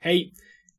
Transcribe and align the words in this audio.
Hej! 0.00 0.32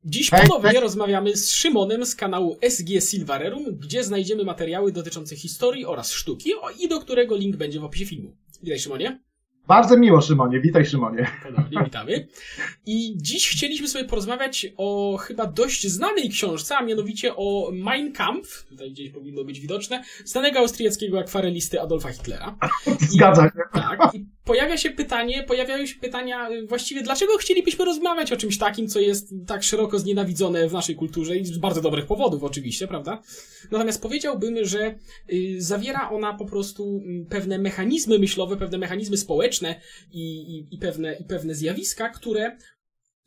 Dziś 0.04 0.30
Hej, 0.30 0.46
ponownie 0.48 0.70
hej. 0.70 0.80
rozmawiamy 0.80 1.36
z 1.36 1.50
Szymonem 1.50 2.06
z 2.06 2.16
kanału 2.16 2.58
SG 2.60 3.00
Silvarerum, 3.00 3.64
gdzie 3.78 4.04
znajdziemy 4.04 4.44
materiały 4.44 4.92
dotyczące 4.92 5.36
historii 5.36 5.86
oraz 5.86 6.12
sztuki 6.12 6.50
i 6.80 6.88
do 6.88 7.00
którego 7.00 7.36
link 7.36 7.56
będzie 7.56 7.80
w 7.80 7.84
opisie 7.84 8.06
filmu. 8.06 8.36
Witaj 8.62 8.78
Szymonie. 8.78 9.20
Bardzo 9.66 9.96
miło, 9.96 10.20
Szymonie. 10.20 10.60
Witaj, 10.60 10.86
Szymonie. 10.86 11.30
Ponownie 11.42 11.84
witamy. 11.84 12.28
I 12.86 13.14
dziś 13.16 13.48
chcieliśmy 13.48 13.88
sobie 13.88 14.04
porozmawiać 14.04 14.66
o 14.76 15.16
chyba 15.16 15.46
dość 15.46 15.86
znanej 15.86 16.28
książce, 16.30 16.76
a 16.76 16.84
mianowicie 16.84 17.36
o 17.36 17.70
Mein 17.72 18.12
Kampf, 18.12 18.66
tutaj 18.68 18.90
gdzieś 18.90 19.10
powinno 19.10 19.44
być 19.44 19.60
widoczne, 19.60 20.04
znanego 20.24 20.58
austriackiego 20.58 21.18
akwarelisty 21.18 21.80
Adolfa 21.80 22.12
Hitlera. 22.12 22.56
Zgadza 23.10 23.44
się. 23.44 23.60
Tak, 23.72 24.14
i 24.14 24.26
pojawia 24.44 24.76
się 24.76 24.90
pytanie, 24.90 25.42
pojawiają 25.42 25.86
się 25.86 25.94
pytania 26.00 26.50
y, 26.50 26.66
właściwie, 26.66 27.02
dlaczego 27.02 27.36
chcielibyśmy 27.36 27.84
rozmawiać 27.84 28.32
o 28.32 28.36
czymś 28.36 28.58
takim, 28.58 28.88
co 28.88 29.00
jest 29.00 29.34
tak 29.46 29.62
szeroko 29.62 29.98
znienawidzone 29.98 30.68
w 30.68 30.72
naszej 30.72 30.96
kulturze 30.96 31.36
i 31.36 31.44
z 31.46 31.58
bardzo 31.58 31.80
dobrych 31.80 32.06
powodów 32.06 32.44
oczywiście, 32.44 32.88
prawda? 32.88 33.22
Natomiast 33.70 34.02
powiedziałbym, 34.02 34.64
że 34.64 34.94
y, 35.32 35.56
zawiera 35.58 36.10
ona 36.10 36.34
po 36.34 36.44
prostu 36.44 37.02
mm, 37.04 37.26
pewne 37.26 37.58
mechanizmy 37.58 38.18
myślowe, 38.18 38.56
pewne 38.56 38.78
mechanizmy 38.78 39.16
społeczne 39.16 39.80
i, 40.12 40.20
i, 40.20 40.74
i, 40.74 40.78
pewne, 40.78 41.14
i 41.14 41.24
pewne 41.24 41.54
zjawiska, 41.54 42.08
które 42.08 42.56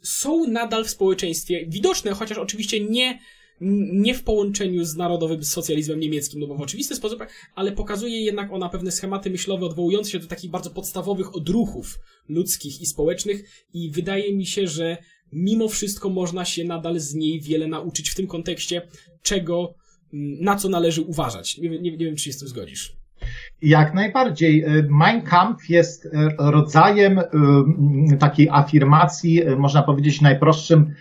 są 0.02 0.48
nadal 0.48 0.86
w 0.86 0.90
społeczeństwie 0.90 1.66
widoczne, 1.68 2.12
chociaż 2.12 2.38
oczywiście 2.38 2.80
nie 2.80 3.20
nie 3.62 4.14
w 4.14 4.24
połączeniu 4.24 4.86
z 4.86 4.96
narodowym 4.96 5.44
socjalizmem 5.44 6.00
niemieckim, 6.00 6.40
no 6.40 6.48
bo 6.48 6.56
w 6.56 6.62
oczywisty 6.62 6.96
sposób, 6.96 7.24
ale 7.56 7.72
pokazuje 7.72 8.22
jednak 8.22 8.54
ona 8.54 8.70
pewne 8.70 8.92
schematy 8.92 9.30
myślowe 9.30 9.66
odwołujące 9.66 10.12
się 10.12 10.20
do 10.20 10.28
takich 10.28 10.52
bardzo 10.52 10.70
podstawowych 10.70 11.36
odruchów 11.36 12.00
ludzkich 12.30 12.82
i 12.82 12.86
społecznych 12.86 13.66
i 13.74 13.92
wydaje 13.92 14.36
mi 14.36 14.46
się, 14.46 14.68
że 14.68 14.98
mimo 15.32 15.68
wszystko 15.68 16.10
można 16.10 16.46
się 16.46 16.64
nadal 16.64 17.00
z 17.00 17.14
niej 17.14 17.42
wiele 17.42 17.68
nauczyć 17.68 18.10
w 18.10 18.16
tym 18.16 18.28
kontekście, 18.28 18.88
czego, 19.22 19.76
mm, 20.14 20.42
na 20.42 20.56
co 20.56 20.70
należy 20.70 21.02
uważać. 21.02 21.58
Nie, 21.58 21.70
nie, 21.70 21.80
nie 21.80 22.06
wiem, 22.06 22.16
czy 22.16 22.24
się 22.24 22.34
z 22.34 22.40
tym 22.40 22.48
zgodzisz. 22.48 22.96
Jak 23.66 23.94
najbardziej. 23.94 24.66
Y, 24.78 24.88
Mein 24.90 25.22
Kampf 25.22 25.70
jest 25.70 26.06
y, 26.06 26.10
rodzajem 26.38 27.20
y, 27.20 28.18
takiej 28.20 28.50
afirmacji, 28.52 29.42
można 29.58 29.84
powiedzieć 29.84 30.22
najprostszym, 30.22 30.94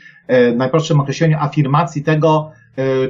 najprostszym 0.57 1.01
określeniu 1.01 1.39
afirmacji 1.41 2.03
tego, 2.03 2.51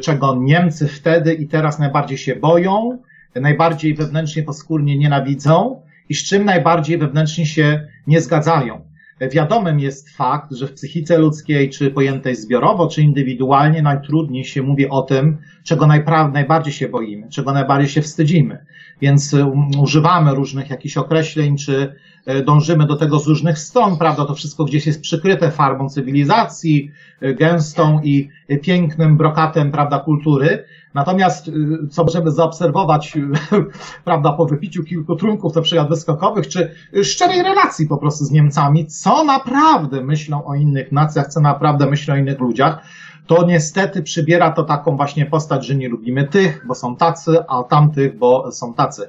czego 0.00 0.36
Niemcy 0.41 0.88
wtedy 0.88 1.34
i 1.34 1.48
teraz 1.48 1.78
najbardziej 1.78 2.19
się 2.19 2.36
boją, 2.36 2.98
najbardziej 3.34 3.94
wewnętrznie 3.94 4.42
poskórnie 4.42 4.98
nienawidzą 4.98 5.83
i 6.08 6.14
z 6.14 6.24
czym 6.24 6.44
najbardziej 6.44 6.98
wewnętrznie 6.98 7.46
się 7.46 7.89
nie 8.06 8.20
zgadzają. 8.20 8.80
Wiadomym 9.20 9.81
jest 9.81 10.17
fakt, 10.17 10.53
że 10.53 10.67
w 10.67 10.73
psychice 10.73 11.19
ludzkiej, 11.19 11.70
czy 11.70 11.91
pojętej 11.91 12.37
zbiorowo, 12.37 12.89
czy 12.89 13.03
indywidualnie, 13.03 13.83
najtrudniej 13.83 14.45
się 14.45 14.62
mówi 14.62 14.89
o 14.89 15.03
tym, 15.03 15.39
czego 15.65 15.87
najpra- 15.87 16.33
najbardziej 16.33 16.73
się 16.73 16.89
boimy, 16.89 17.29
czego 17.29 17.53
najbardziej 17.53 17.89
się 17.89 18.03
wstydzimy. 18.03 18.67
Więc 19.01 19.35
um, 19.35 19.70
używamy 19.81 20.35
różnych 20.35 20.70
jakichś 20.70 20.97
określeń, 20.97 21.57
czy 21.57 21.95
dążymy 22.44 22.86
do 22.86 22.97
tego 22.97 23.19
z 23.19 23.27
różnych 23.27 23.58
stron, 23.58 23.98
prawda? 23.98 24.25
To 24.25 24.34
wszystko 24.34 24.64
gdzieś 24.64 24.86
jest 24.86 25.00
przykryte 25.00 25.50
farbą 25.50 25.89
cywilizacji, 25.89 26.91
e, 27.20 27.34
gęstą 27.34 28.00
i 28.03 28.28
e, 28.48 28.58
pięknym 28.58 29.17
brokatem, 29.17 29.70
prawda, 29.70 29.98
kultury. 29.98 30.64
Natomiast, 30.95 31.48
y, 31.48 31.52
co 31.91 32.05
możemy 32.05 32.30
zaobserwować, 32.30 33.19
prawda, 34.05 34.33
po 34.33 34.47
wypiciu 34.47 34.84
kilku 34.84 35.17
trunków, 35.17 35.55
na 35.55 35.62
przykład 35.62 35.89
wyskokowych, 35.89 36.48
czy 36.48 36.75
szczerej 37.02 37.42
relacji 37.42 37.86
po 37.86 37.98
prostu 37.98 38.25
z 38.25 38.30
Niemcami, 38.30 38.86
co 38.86 39.25
naprawdę 39.25 40.05
myślą 40.05 40.45
o 40.45 40.55
innych 40.55 40.92
nacjach, 40.92 41.28
co 41.28 41.41
naprawdę 41.41 41.86
myślą 41.86 42.14
o 42.14 42.17
innych 42.17 42.41
ludziach, 42.41 42.78
to 43.27 43.45
niestety 43.47 44.02
przybiera 44.02 44.50
to 44.50 44.62
taką 44.62 44.97
właśnie 44.97 45.27
postać, 45.27 45.67
że 45.67 45.75
nie 45.75 45.89
lubimy 45.89 46.28
tych, 46.28 46.67
bo 46.67 46.75
są 46.75 46.97
tacy, 46.97 47.39
a 47.48 47.62
tamtych, 47.62 48.19
bo 48.19 48.52
są 48.52 48.75
tacy. 48.75 49.08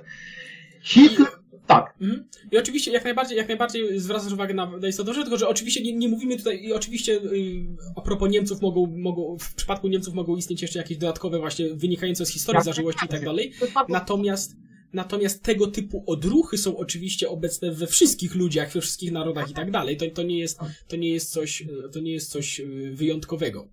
Hitler, 0.82 1.28
tak, 1.68 1.96
Mhm. 2.02 2.28
I 2.52 2.58
oczywiście 2.58 2.92
jak 2.92 3.04
najbardziej, 3.04 3.38
jak 3.38 3.48
najbardziej 3.48 4.00
zwracasz 4.00 4.34
uwagę 4.34 4.54
na, 4.54 4.78
na 4.78 4.88
istotną 4.88 5.14
rzecz, 5.14 5.24
tylko 5.24 5.38
że 5.38 5.48
oczywiście 5.48 5.84
nie, 5.84 5.94
nie 5.94 6.08
mówimy 6.10 6.38
tutaj, 6.38 6.64
i 6.64 6.74
oczywiście 6.74 7.14
y, 7.14 7.66
a 7.96 8.02
propos 8.02 8.30
Niemców 8.30 8.62
mogą, 8.62 8.94
mogą, 8.98 9.38
w 9.40 9.56
przypadku 9.56 9.88
Niemców 9.88 10.14
mogą 10.14 10.36
istnieć 10.36 10.62
jeszcze 10.62 10.80
jakieś 10.80 10.98
dodatkowe 10.98 11.40
właśnie 11.40 11.74
wynikające 11.74 12.26
z 12.26 12.30
historii, 12.30 12.58
Jak 12.58 12.66
zażyłości 12.66 13.06
i 13.06 13.10
tak 13.10 13.26
dalej. 13.26 13.54
to 13.60 13.66
jest 13.66 13.74
bardzo 13.74 13.94
Natomiast, 13.94 14.56
natomiast 14.94 15.44
tego 15.44 15.68
typu 15.68 16.04
odruchy 16.08 16.58
są 16.58 16.78
oczywiście 16.78 17.30
obecne 17.30 17.72
we 17.72 17.88
wszystkich 17.88 18.36
ludziach, 18.36 18.72
we 18.72 18.82
wszystkich 18.82 19.12
narodach 19.12 19.50
i 19.50 19.54
tak 19.54 19.72
dalej. 19.72 19.98
To, 19.98 20.06
to 20.14 20.24
nie 20.24 20.40
jest, 20.40 20.60
to 20.88 20.96
nie 20.96 21.10
jest 21.10 21.32
coś, 21.32 21.62
y, 21.62 21.68
to 21.94 22.00
nie 22.00 22.14
jest 22.14 22.32
coś 22.32 22.60
y, 22.60 22.92
wyjątkowego. 22.96 23.68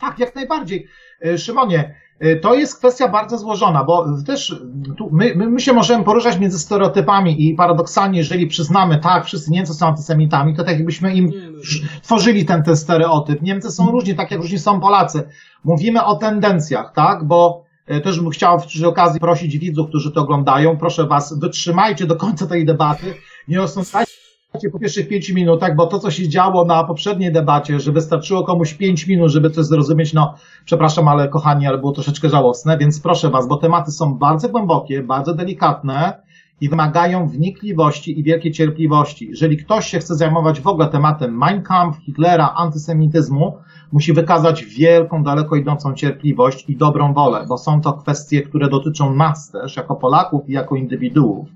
Tak, 0.00 0.18
jak 0.18 0.34
najbardziej. 0.34 0.86
E, 1.24 1.38
Szymonie, 1.38 1.94
to 2.42 2.54
jest 2.54 2.78
kwestia 2.78 3.08
bardzo 3.08 3.38
złożona, 3.38 3.84
bo 3.84 4.06
też 4.26 4.62
tu 4.96 5.08
my, 5.12 5.34
my, 5.34 5.60
się 5.60 5.72
możemy 5.72 6.04
poruszać 6.04 6.38
między 6.38 6.58
stereotypami 6.58 7.48
i 7.48 7.54
paradoksalnie, 7.54 8.18
jeżeli 8.18 8.46
przyznamy, 8.46 8.98
tak, 8.98 9.24
wszyscy 9.24 9.50
Niemcy 9.50 9.74
są 9.74 9.86
antysemitami, 9.86 10.56
to 10.56 10.64
tak 10.64 10.76
jakbyśmy 10.76 11.14
im 11.14 11.30
no, 11.52 11.58
tworzyli 12.02 12.44
ten, 12.44 12.62
ten 12.62 12.76
stereotyp. 12.76 13.42
Niemcy 13.42 13.70
są 13.70 13.90
różni, 13.90 14.14
tak 14.14 14.30
jak 14.30 14.40
różni 14.40 14.58
są 14.58 14.80
Polacy. 14.80 15.28
Mówimy 15.64 16.04
o 16.04 16.16
tendencjach, 16.16 16.92
tak, 16.94 17.24
bo 17.24 17.64
e, 17.86 18.00
też 18.00 18.20
bym 18.20 18.30
chciał 18.30 18.60
przy 18.60 18.88
okazji 18.88 19.20
prosić 19.20 19.58
widzów, 19.58 19.88
którzy 19.88 20.12
to 20.12 20.20
oglądają, 20.20 20.76
proszę 20.76 21.06
was, 21.06 21.38
wytrzymajcie 21.38 22.06
do 22.06 22.16
końca 22.16 22.46
tej 22.46 22.64
debaty, 22.64 23.14
nie 23.48 23.62
osądzajcie 23.62 24.23
po 24.72 24.78
pierwszych 24.78 25.08
pięciu 25.08 25.34
minutach, 25.34 25.76
bo 25.76 25.86
to, 25.86 25.98
co 25.98 26.10
się 26.10 26.28
działo 26.28 26.64
na 26.64 26.84
poprzedniej 26.84 27.32
debacie, 27.32 27.80
że 27.80 27.92
wystarczyło 27.92 28.44
komuś 28.44 28.74
pięć 28.74 29.06
minut, 29.06 29.30
żeby 29.30 29.50
coś 29.50 29.64
zrozumieć, 29.64 30.12
no, 30.12 30.34
przepraszam, 30.64 31.08
ale 31.08 31.28
kochani, 31.28 31.66
ale 31.66 31.78
było 31.78 31.92
troszeczkę 31.92 32.28
żałosne, 32.28 32.78
więc 32.78 33.00
proszę 33.00 33.30
was, 33.30 33.48
bo 33.48 33.56
tematy 33.56 33.90
są 33.90 34.14
bardzo 34.14 34.48
głębokie, 34.48 35.02
bardzo 35.02 35.34
delikatne 35.34 36.22
i 36.60 36.68
wymagają 36.68 37.28
wnikliwości 37.28 38.18
i 38.20 38.22
wielkiej 38.22 38.52
cierpliwości. 38.52 39.28
Jeżeli 39.28 39.56
ktoś 39.56 39.86
się 39.86 39.98
chce 39.98 40.14
zajmować 40.14 40.60
w 40.60 40.66
ogóle 40.66 40.88
tematem 40.88 41.38
Mein 41.38 41.62
Kampf, 41.62 41.98
Hitlera, 41.98 42.54
antysemityzmu, 42.56 43.58
musi 43.92 44.12
wykazać 44.12 44.64
wielką, 44.64 45.22
daleko 45.22 45.56
idącą 45.56 45.94
cierpliwość 45.94 46.64
i 46.68 46.76
dobrą 46.76 47.14
wolę, 47.14 47.44
bo 47.48 47.58
są 47.58 47.80
to 47.80 47.92
kwestie, 47.92 48.42
które 48.42 48.68
dotyczą 48.68 49.14
nas 49.14 49.50
też, 49.50 49.76
jako 49.76 49.96
Polaków 49.96 50.48
i 50.48 50.52
jako 50.52 50.76
indywiduów 50.76 51.48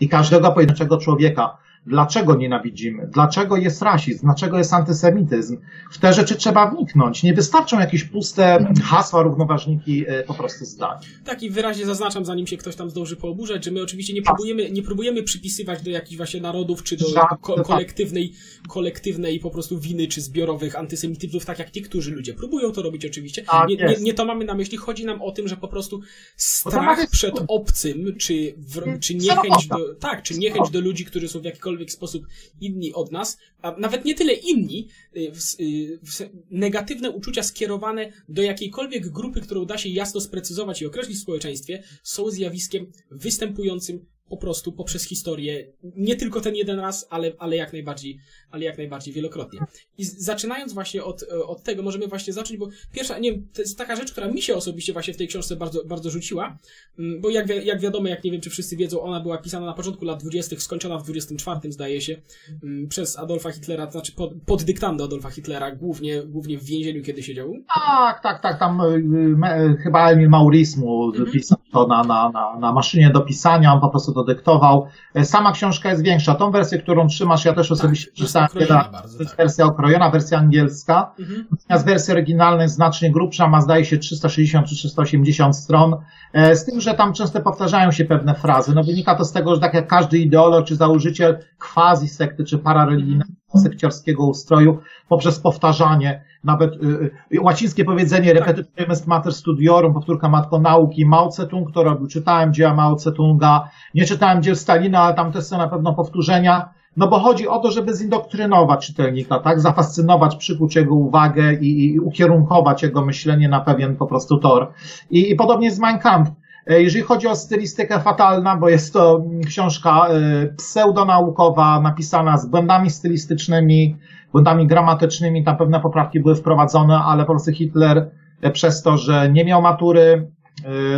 i 0.00 0.08
każdego 0.08 0.52
pojedynczego 0.52 0.98
człowieka. 0.98 1.65
Dlaczego 1.86 2.34
nienawidzimy? 2.34 3.08
Dlaczego 3.12 3.56
jest 3.56 3.82
rasizm? 3.82 4.26
Dlaczego 4.26 4.58
jest 4.58 4.72
antysemityzm? 4.72 5.58
W 5.92 5.98
te 5.98 6.12
rzeczy 6.12 6.34
trzeba 6.34 6.70
wniknąć. 6.70 7.22
Nie 7.22 7.34
wystarczą 7.34 7.80
jakieś 7.80 8.04
puste 8.04 8.72
hasła, 8.84 9.22
równoważniki, 9.22 10.04
e, 10.08 10.22
po 10.22 10.34
prostu 10.34 10.64
zdań. 10.64 10.98
Tak 11.24 11.42
i 11.42 11.50
wyraźnie 11.50 11.86
zaznaczam, 11.86 12.24
zanim 12.24 12.46
się 12.46 12.56
ktoś 12.56 12.76
tam 12.76 12.90
zdąży 12.90 13.16
pooburzać, 13.16 13.64
że 13.64 13.70
my 13.70 13.82
oczywiście 13.82 14.14
nie 14.14 14.22
próbujemy, 14.22 14.70
nie 14.70 14.82
próbujemy 14.82 15.22
przypisywać 15.22 15.82
do 15.82 15.90
jakichś 15.90 16.16
właśnie 16.16 16.40
narodów, 16.40 16.82
czy 16.82 16.96
do 16.96 17.06
ko- 17.40 17.54
tak. 17.54 17.66
kolektywnej, 17.66 18.32
kolektywnej 18.68 19.40
po 19.40 19.50
prostu 19.50 19.78
winy, 19.78 20.08
czy 20.08 20.20
zbiorowych 20.20 20.76
antysemityzmów, 20.76 21.44
tak 21.44 21.58
jak 21.58 21.74
niektórzy 21.74 22.10
ludzie 22.10 22.34
próbują 22.34 22.72
to 22.72 22.82
robić 22.82 23.06
oczywiście. 23.06 23.42
Tak 23.42 23.68
nie, 23.68 23.76
nie, 23.76 23.96
nie 24.00 24.14
to 24.14 24.24
mamy 24.24 24.44
na 24.44 24.54
myśli, 24.54 24.78
chodzi 24.78 25.04
nam 25.04 25.22
o 25.22 25.32
tym, 25.32 25.48
że 25.48 25.56
po 25.56 25.68
prostu 25.68 26.00
strach 26.36 27.10
przed 27.10 27.34
obcym, 27.48 28.16
czy, 28.18 28.54
w, 28.58 28.98
czy 29.00 29.14
niechęć 29.14 29.66
do, 29.68 29.94
tak, 29.94 30.22
czy 30.22 30.38
niechęć 30.38 30.70
do 30.70 30.80
ludzi, 30.80 31.04
którzy 31.04 31.28
są 31.28 31.40
w 31.40 31.44
jakikolwiek 31.44 31.75
sposób 31.92 32.26
inni 32.60 32.92
od 32.92 33.12
nas, 33.12 33.38
a 33.62 33.76
nawet 33.78 34.04
nie 34.04 34.14
tyle 34.14 34.32
inni, 34.32 34.88
y, 35.16 35.32
w, 35.32 35.60
y, 35.60 35.98
w, 36.02 36.30
negatywne 36.50 37.10
uczucia 37.10 37.42
skierowane 37.42 38.12
do 38.28 38.42
jakiejkolwiek 38.42 39.08
grupy, 39.08 39.40
którą 39.40 39.64
da 39.64 39.78
się 39.78 39.88
jasno 39.88 40.20
sprecyzować 40.20 40.82
i 40.82 40.86
określić 40.86 41.18
w 41.18 41.22
społeczeństwie, 41.22 41.82
są 42.02 42.30
zjawiskiem 42.30 42.92
występującym 43.10 44.06
po 44.28 44.36
prostu 44.36 44.72
poprzez 44.72 45.04
historię, 45.04 45.66
nie 45.82 46.16
tylko 46.16 46.40
ten 46.40 46.54
jeden 46.54 46.78
raz, 46.80 47.06
ale, 47.10 47.32
ale 47.38 47.56
jak 47.56 47.72
najbardziej, 47.72 48.18
ale 48.50 48.64
jak 48.64 48.78
najbardziej 48.78 49.14
wielokrotnie. 49.14 49.60
I 49.98 50.04
zaczynając 50.04 50.72
właśnie 50.72 51.04
od, 51.04 51.22
e, 51.22 51.44
od 51.44 51.62
tego, 51.62 51.82
możemy 51.82 52.06
właśnie 52.06 52.32
zacząć, 52.32 52.58
bo 52.60 52.68
pierwsza, 52.92 53.18
nie 53.18 53.32
wiem, 53.32 53.48
to 53.54 53.62
jest 53.62 53.78
taka 53.78 53.96
rzecz, 53.96 54.12
która 54.12 54.28
mi 54.28 54.42
się 54.42 54.54
osobiście 54.54 54.92
właśnie 54.92 55.14
w 55.14 55.16
tej 55.16 55.28
książce 55.28 55.56
bardzo, 55.56 55.84
bardzo 55.84 56.10
rzuciła, 56.10 56.58
mm, 56.98 57.20
bo 57.20 57.30
jak, 57.30 57.46
wi- 57.48 57.66
jak 57.66 57.80
wiadomo, 57.80 58.08
jak 58.08 58.24
nie 58.24 58.30
wiem, 58.32 58.40
czy 58.40 58.50
wszyscy 58.50 58.76
wiedzą, 58.76 59.00
ona 59.00 59.20
była 59.20 59.38
pisana 59.38 59.66
na 59.66 59.72
początku 59.74 60.04
lat 60.04 60.20
20., 60.22 60.60
skończona 60.60 60.98
w 60.98 61.02
24, 61.02 61.72
zdaje 61.72 62.00
się, 62.00 62.16
mm, 62.62 62.88
przez 62.88 63.18
Adolfa 63.18 63.52
Hitlera, 63.52 63.86
to 63.86 63.92
znaczy 63.92 64.12
pod, 64.12 64.30
pod 64.46 64.62
dyktando 64.62 65.04
Adolfa 65.04 65.30
Hitlera, 65.30 65.70
głównie, 65.76 66.22
głównie 66.22 66.58
w 66.58 66.64
więzieniu, 66.64 67.02
kiedy 67.02 67.22
siedział. 67.22 67.52
Tak, 67.74 68.22
tak, 68.22 68.42
tak, 68.42 68.58
tam 68.58 68.80
y, 68.80 68.98
me, 69.38 69.76
chyba 69.82 70.10
Emil 70.10 70.28
Maurice 70.28 70.80
mu 70.80 71.06
Mhm. 71.06 71.30
pisał 71.32 71.58
to 71.72 71.86
na, 71.86 72.02
na, 72.04 72.30
na, 72.30 72.58
na 72.60 72.72
maszynie 72.72 73.10
do 73.14 73.20
pisania, 73.20 73.74
on 73.74 73.80
po 73.80 73.88
prostu 73.90 74.12
to 74.16 74.24
dyktował. 74.24 74.86
E, 75.14 75.24
Sama 75.24 75.52
książka 75.52 75.90
jest 75.90 76.02
większa. 76.02 76.34
Tą 76.34 76.50
wersję, 76.50 76.78
którą 76.78 77.06
trzymasz, 77.06 77.44
ja 77.44 77.52
też 77.52 77.72
osobiście 77.72 78.06
jest 78.06 78.14
przeczytałem. 78.14 78.48
bardzo, 78.92 79.16
To 79.16 79.22
jest 79.22 79.30
tak. 79.36 79.38
wersja 79.46 79.64
okrojona, 79.66 80.10
wersja 80.10 80.38
angielska. 80.38 81.12
Mhm. 81.18 81.46
Natomiast 81.50 81.86
wersja 81.86 82.14
oryginalna 82.14 82.62
jest 82.62 82.74
znacznie 82.74 83.10
grubsza, 83.10 83.48
ma 83.48 83.60
zdaje 83.60 83.84
się 83.84 83.98
360 83.98 84.66
czy 84.66 84.74
380 84.76 85.56
stron. 85.56 85.94
E, 86.32 86.56
Z 86.56 86.64
tym, 86.64 86.80
że 86.80 86.94
tam 86.94 87.12
często 87.12 87.40
powtarzają 87.40 87.90
się 87.92 88.04
pewne 88.04 88.34
frazy. 88.34 88.74
No 88.74 88.84
wynika 88.84 89.14
to 89.14 89.24
z 89.24 89.32
tego, 89.32 89.54
że 89.54 89.60
tak 89.60 89.74
jak 89.74 89.86
każdy 89.86 90.18
ideolog 90.18 90.66
czy 90.66 90.76
założyciel 90.76 91.38
quasi 91.74 92.08
sekty 92.08 92.44
czy 92.44 92.58
parareligijnej 92.58 93.26
sekciarskiego 93.54 94.26
ustroju 94.26 94.78
poprzez 95.08 95.40
powtarzanie, 95.40 96.24
nawet 96.44 96.72
y, 96.74 97.10
y, 97.32 97.40
łacińskie 97.40 97.84
powiedzenie 97.84 98.32
repetitum 98.32 98.90
est 98.90 99.06
mater 99.06 99.32
studiorum, 99.32 99.94
powtórka 99.94 100.28
matko 100.28 100.58
nauki, 100.58 101.06
Mao 101.06 101.28
Tse-tung 101.28 101.72
to 101.72 101.82
robił, 101.82 102.06
czytałem 102.06 102.54
dzieła 102.54 102.74
Mao 102.74 102.94
Tse-tunga, 102.94 103.60
nie 103.94 104.04
czytałem 104.04 104.42
dzieł 104.42 104.54
Stalina, 104.54 105.00
ale 105.00 105.14
tam 105.14 105.32
też 105.32 105.44
są 105.44 105.58
na 105.58 105.68
pewno 105.68 105.94
powtórzenia, 105.94 106.68
no 106.96 107.08
bo 107.08 107.18
chodzi 107.18 107.48
o 107.48 107.58
to, 107.58 107.70
żeby 107.70 107.94
zindoktrynować 107.94 108.86
czytelnika, 108.86 109.38
tak, 109.38 109.60
zafascynować, 109.60 110.36
przykuć 110.36 110.76
jego 110.76 110.94
uwagę 110.94 111.54
i, 111.54 111.84
i 111.84 112.00
ukierunkować 112.00 112.82
jego 112.82 113.04
myślenie 113.04 113.48
na 113.48 113.60
pewien 113.60 113.96
po 113.96 114.06
prostu 114.06 114.38
tor. 114.38 114.72
I, 115.10 115.30
i 115.30 115.36
podobnie 115.36 115.70
z 115.70 115.78
Mein 115.78 115.98
Kampf. 115.98 116.30
E, 116.66 116.82
jeżeli 116.82 117.04
chodzi 117.04 117.26
o 117.26 117.36
stylistykę 117.36 118.00
fatalna, 118.00 118.56
bo 118.56 118.68
jest 118.68 118.92
to 118.92 119.22
książka 119.46 120.08
e, 120.08 120.46
pseudonaukowa, 120.46 121.80
napisana 121.80 122.38
z 122.38 122.46
błędami 122.46 122.90
stylistycznymi, 122.90 123.96
błędami 124.32 124.66
gramatycznymi, 124.66 125.44
tam 125.44 125.56
pewne 125.56 125.80
poprawki 125.80 126.20
były 126.20 126.34
wprowadzone, 126.34 126.98
ale 126.98 127.24
po 127.24 127.32
prostu 127.32 127.52
Hitler 127.52 128.10
e, 128.40 128.50
przez 128.50 128.82
to, 128.82 128.96
że 128.96 129.30
nie 129.32 129.44
miał 129.44 129.62
matury, 129.62 130.30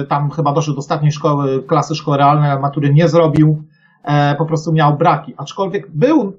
tam 0.09 0.31
chyba 0.31 0.53
doszedł 0.53 0.75
do 0.75 0.79
ostatniej 0.79 1.13
szkoły, 1.13 1.63
klasy 1.63 1.95
szkoły 1.95 2.17
realnej, 2.17 2.51
ale 2.51 2.61
matury 2.61 2.95
nie 2.95 3.09
zrobił, 3.09 3.63
po 4.39 4.47
prostu 4.47 4.73
miał 4.73 4.97
braki. 4.97 5.35
Aczkolwiek 5.37 5.91
był, 5.91 6.33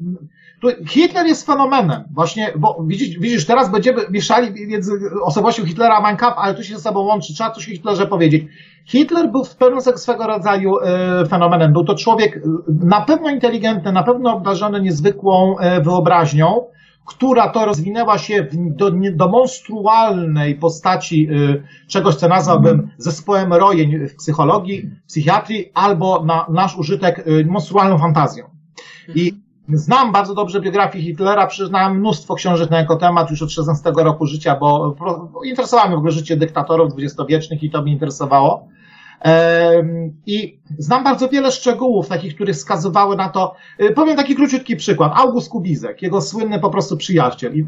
Hitler 0.87 1.25
jest 1.25 1.45
fenomenem, 1.45 2.03
właśnie, 2.13 2.53
bo 2.55 2.83
widzisz, 2.87 3.19
widzisz 3.19 3.45
teraz 3.45 3.71
będziemy 3.71 4.01
mieszali 4.09 4.67
między 4.67 4.91
osobowością 5.23 5.65
Hitlera 5.65 5.95
a 5.95 6.01
Mein 6.01 6.17
Kampf, 6.17 6.37
ale 6.37 6.53
to 6.53 6.63
się 6.63 6.75
ze 6.75 6.81
sobą 6.81 6.99
łączy, 6.99 7.33
trzeba 7.33 7.51
coś 7.51 7.67
o 7.67 7.71
Hitlerze 7.71 8.07
powiedzieć. 8.07 8.43
Hitler 8.85 9.31
był 9.31 9.43
w 9.43 9.55
pewnym 9.55 9.81
swego 9.81 10.27
rodzaju 10.27 10.79
e, 10.79 11.25
fenomenem. 11.25 11.73
Był 11.73 11.85
to 11.85 11.95
człowiek 11.95 12.37
e, 12.37 12.39
na 12.85 13.01
pewno 13.01 13.29
inteligentny, 13.29 13.91
na 13.91 14.03
pewno 14.03 14.33
obdarzony 14.33 14.81
niezwykłą 14.81 15.57
e, 15.59 15.81
wyobraźnią, 15.81 16.61
która 17.09 17.49
to 17.49 17.65
rozwinęła 17.65 18.17
się 18.17 18.47
do, 18.53 18.91
do 19.13 19.27
monstrualnej 19.27 20.55
postaci 20.55 21.29
czegoś, 21.87 22.15
co 22.15 22.27
nazwałbym 22.27 22.89
zespołem 22.97 23.53
rojeń 23.53 24.07
w 24.07 24.15
psychologii, 24.15 24.89
psychiatrii, 25.07 25.71
albo 25.73 26.23
na 26.25 26.45
nasz 26.49 26.77
użytek 26.77 27.25
monstrualną 27.45 27.97
fantazją. 27.97 28.45
I 29.15 29.33
Znam 29.73 30.11
bardzo 30.11 30.35
dobrze 30.35 30.61
biografię 30.61 31.01
Hitlera, 31.01 31.47
przyznałem 31.47 31.99
mnóstwo 31.99 32.35
książek 32.35 32.69
na 32.69 32.79
jego 32.79 32.95
temat 32.95 33.31
już 33.31 33.41
od 33.41 33.51
16 33.51 33.91
roku 33.95 34.25
życia, 34.25 34.55
bo, 34.55 34.95
bo 35.33 35.43
interesowało 35.43 35.87
mnie 35.87 35.95
w 35.95 35.99
ogóle 35.99 36.11
życie 36.11 36.37
dyktatorów 36.37 36.89
dwudziestowiecznych 36.89 37.63
i 37.63 37.69
to 37.69 37.81
mnie 37.81 37.91
interesowało. 37.91 38.67
I 40.25 40.59
znam 40.77 41.03
bardzo 41.03 41.29
wiele 41.29 41.51
szczegółów, 41.51 42.07
takich, 42.07 42.35
które 42.35 42.53
wskazywały 42.53 43.15
na 43.15 43.29
to. 43.29 43.55
Y, 43.81 43.91
powiem 43.91 44.17
taki 44.17 44.35
króciutki 44.35 44.75
przykład. 44.75 45.11
August 45.15 45.49
Kubizek, 45.49 46.01
jego 46.01 46.21
słynny 46.21 46.59
po 46.59 46.69
prostu 46.69 46.97
przyjaciel. 46.97 47.55
I 47.55 47.65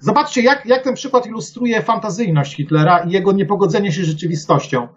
zobaczcie, 0.00 0.42
jak, 0.42 0.66
jak 0.66 0.82
ten 0.82 0.94
przykład 0.94 1.26
ilustruje 1.26 1.82
fantazyjność 1.82 2.56
Hitlera 2.56 2.98
i 2.98 3.10
jego 3.10 3.32
niepogodzenie 3.32 3.92
się 3.92 4.02
z 4.02 4.06
rzeczywistością. 4.06 4.88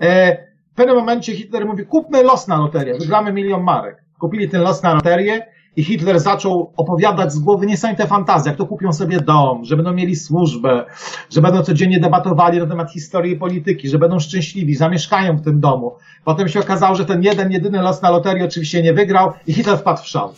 E, 0.00 0.36
w 0.72 0.74
pewnym 0.74 0.96
momencie 0.96 1.34
Hitler 1.34 1.66
mówi, 1.66 1.86
kupmy 1.86 2.22
los 2.22 2.48
na 2.48 2.58
loterię, 2.58 2.94
wygramy 2.98 3.32
milion 3.32 3.62
marek. 3.62 4.04
Kupili 4.18 4.48
ten 4.48 4.62
los 4.62 4.82
na 4.82 4.94
loterię 4.94 5.46
i 5.76 5.84
Hitler 5.84 6.20
zaczął 6.20 6.72
opowiadać 6.76 7.32
z 7.32 7.38
głowy 7.38 7.66
niesamowite 7.66 8.06
fantazje, 8.06 8.50
jak 8.50 8.58
to 8.58 8.66
kupią 8.66 8.92
sobie 8.92 9.20
dom, 9.20 9.64
że 9.64 9.76
będą 9.76 9.92
mieli 9.92 10.16
służbę, 10.16 10.84
że 11.30 11.42
będą 11.42 11.62
codziennie 11.62 12.00
debatowali 12.00 12.58
na 12.58 12.66
temat 12.66 12.92
historii 12.92 13.32
i 13.32 13.36
polityki, 13.36 13.88
że 13.88 13.98
będą 13.98 14.18
szczęśliwi, 14.18 14.74
zamieszkają 14.74 15.36
w 15.36 15.42
tym 15.42 15.60
domu. 15.60 15.92
Potem 16.24 16.48
się 16.48 16.60
okazało, 16.60 16.94
że 16.94 17.04
ten 17.04 17.22
jeden, 17.22 17.52
jedyny 17.52 17.82
los 17.82 18.02
na 18.02 18.10
loterii 18.10 18.42
oczywiście 18.42 18.82
nie 18.82 18.92
wygrał 18.92 19.32
i 19.46 19.52
Hitler 19.52 19.78
wpadł 19.78 20.02
w 20.02 20.06
szał. 20.06 20.32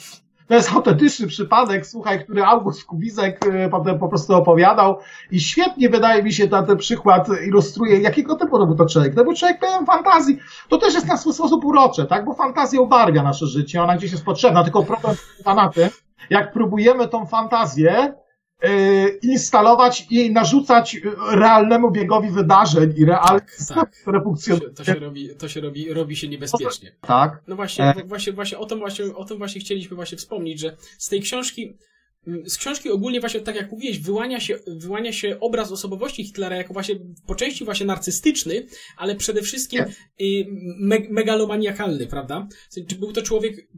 To 0.49 0.55
jest 0.55 0.73
autentyczny 0.73 1.27
przypadek, 1.27 1.87
słuchaj, 1.87 2.25
który 2.25 2.45
August 2.45 2.85
Kubizek 2.85 3.47
e, 3.47 3.69
potem 3.69 3.99
po 3.99 4.09
prostu 4.09 4.35
opowiadał 4.35 4.99
i 5.31 5.41
świetnie 5.41 5.89
wydaje 5.89 6.23
mi 6.23 6.33
się 6.33 6.49
ten, 6.49 6.67
ten 6.67 6.77
przykład 6.77 7.29
ilustruje, 7.47 8.01
jakiego 8.01 8.35
typu 8.35 8.59
to 8.59 8.67
był 8.67 8.77
to 8.77 8.87
człowiek. 8.87 9.15
To 9.15 9.25
był 9.25 9.35
człowiek 9.35 9.61
pełen 9.61 9.87
fantazji. 9.87 10.39
To 10.69 10.79
też 10.79 10.95
jest 10.95 11.07
na 11.07 11.17
swój 11.17 11.33
sposób 11.33 11.65
urocze, 11.65 12.07
tak? 12.07 12.25
Bo 12.25 12.35
fantazja 12.35 12.81
ubarwia 12.81 13.23
nasze 13.23 13.47
życie, 13.47 13.83
ona 13.83 13.97
gdzieś 13.97 14.13
jest 14.13 14.25
potrzebna, 14.25 14.65
tylko 14.65 14.83
problem 14.83 15.17
na 15.47 15.69
tym, 15.69 15.89
jak 16.31 16.53
próbujemy 16.53 17.09
tą 17.09 17.27
fantazję 17.27 18.15
Y, 18.28 18.28
instalować 19.23 20.07
i 20.11 20.33
narzucać 20.33 20.97
realnemu 21.31 21.91
biegowi 21.91 22.31
wydarzeń 22.31 22.95
i 22.97 23.05
realnych 23.05 23.57
tak, 23.69 23.77
tak. 23.77 23.91
które 23.91 24.23
funkcjonują. 24.23 24.75
To 24.75 24.85
się, 24.85 24.95
robi, 24.95 25.29
to 25.39 25.49
się 25.49 25.61
robi, 25.61 25.93
robi 25.93 26.17
się 26.17 26.29
niebezpiecznie. 26.29 26.97
Tak. 27.01 27.43
No 27.47 27.57
właśnie, 27.57 27.85
e... 27.85 28.05
właśnie, 28.05 28.33
właśnie 28.33 28.59
o 28.59 28.67
tym 28.67 28.79
właśnie, 28.79 29.05
o 29.05 29.25
tym 29.25 29.39
właśnie 29.39 29.61
chcieliśmy 29.61 29.97
właśnie 29.97 30.19
wspomnieć, 30.19 30.61
że 30.61 30.77
z 30.99 31.09
tej 31.09 31.21
książki 31.21 31.79
z 32.47 32.57
książki 32.57 32.91
ogólnie 32.91 33.21
właśnie, 33.21 33.41
tak 33.41 33.57
jak 33.57 33.73
mówiłeś, 33.73 33.99
wyłania 33.99 34.41
się, 34.41 34.59
wyłania 34.67 35.13
się 35.13 35.41
obraz 35.41 35.73
osobowości 35.73 36.25
Hitlera 36.25 36.57
jako 36.57 36.73
właśnie 36.73 36.95
po 37.27 37.35
części 37.35 37.65
właśnie 37.65 37.87
narcystyczny, 37.87 38.67
ale 38.97 39.15
przede 39.15 39.43
wszystkim 39.43 39.81
y, 39.81 40.47
me 40.81 40.97
megalomaniakalny, 41.11 42.07
prawda? 42.07 42.49
Był 42.99 43.13
to 43.13 43.23
człowiek 43.23 43.69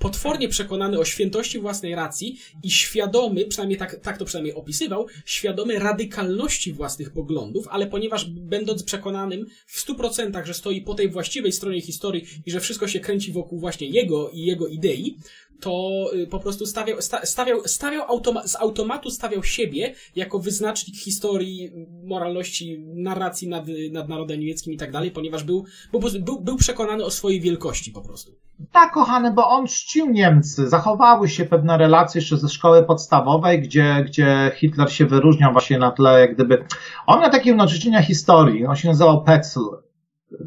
potwornie 0.00 0.48
przekonany 0.48 0.98
o 0.98 1.04
świętości 1.04 1.58
własnej 1.58 1.94
racji 1.94 2.38
i 2.62 2.70
świadomy, 2.70 3.44
przynajmniej 3.44 3.78
tak, 3.78 4.00
tak 4.00 4.18
to 4.18 4.24
przynajmniej 4.24 4.54
opisywał, 4.54 5.06
świadomy 5.24 5.78
radykalności 5.78 6.72
własnych 6.72 7.12
poglądów, 7.12 7.68
ale 7.70 7.86
ponieważ 7.86 8.24
będąc 8.30 8.82
przekonanym 8.82 9.46
w 9.66 9.80
stu 9.80 9.94
procentach, 9.94 10.46
że 10.46 10.54
stoi 10.54 10.82
po 10.82 10.94
tej 10.94 11.08
właściwej 11.08 11.52
stronie 11.52 11.80
historii 11.80 12.26
i 12.46 12.50
że 12.50 12.60
wszystko 12.60 12.88
się 12.88 13.00
kręci 13.00 13.32
wokół 13.32 13.58
właśnie 13.58 13.86
jego 13.86 14.30
i 14.30 14.40
jego 14.40 14.68
idei, 14.68 15.16
to 15.60 16.04
y, 16.14 16.26
po 16.26 16.40
prostu 16.40 16.66
stawiał, 16.66 16.98
stawiał, 17.24 17.68
stawiał 17.68 18.02
automa 18.02 18.46
z 18.46 18.56
automatu 18.56 19.10
stawiał 19.10 19.42
siebie 19.42 19.94
jako 20.16 20.38
wyznacznik 20.38 20.96
historii, 20.96 21.70
moralności, 22.04 22.78
narracji 22.78 23.48
nad, 23.48 23.64
nad 23.90 24.08
narodem 24.08 24.40
niemieckim 24.40 24.72
i 24.72 24.76
tak 24.76 24.92
dalej, 24.92 25.10
ponieważ 25.10 25.44
był, 25.44 25.64
był, 26.20 26.40
był 26.40 26.56
przekonany 26.56 27.04
o 27.04 27.10
swojej 27.10 27.40
wielkości 27.40 27.90
po 27.90 28.00
prostu. 28.00 28.49
Tak, 28.72 28.92
kochany, 28.92 29.32
bo 29.32 29.48
on 29.48 29.66
czcił 29.66 30.10
Niemcy. 30.10 30.68
Zachowały 30.68 31.28
się 31.28 31.44
pewne 31.44 31.78
relacje 31.78 32.18
jeszcze 32.20 32.36
ze 32.36 32.48
szkoły 32.48 32.82
podstawowej, 32.82 33.62
gdzie, 33.62 34.04
gdzie 34.06 34.52
Hitler 34.54 34.92
się 34.92 35.06
wyróżniał 35.06 35.52
właśnie 35.52 35.78
na 35.78 35.90
tle, 35.90 36.20
jak 36.20 36.34
gdyby. 36.34 36.64
On 37.06 37.20
miał 37.20 37.30
takie 37.30 37.54
nauczyciela 37.54 38.02
historii, 38.02 38.66
on 38.66 38.76
się 38.76 38.88
nazywał 38.88 39.24
Petzel. 39.24 39.62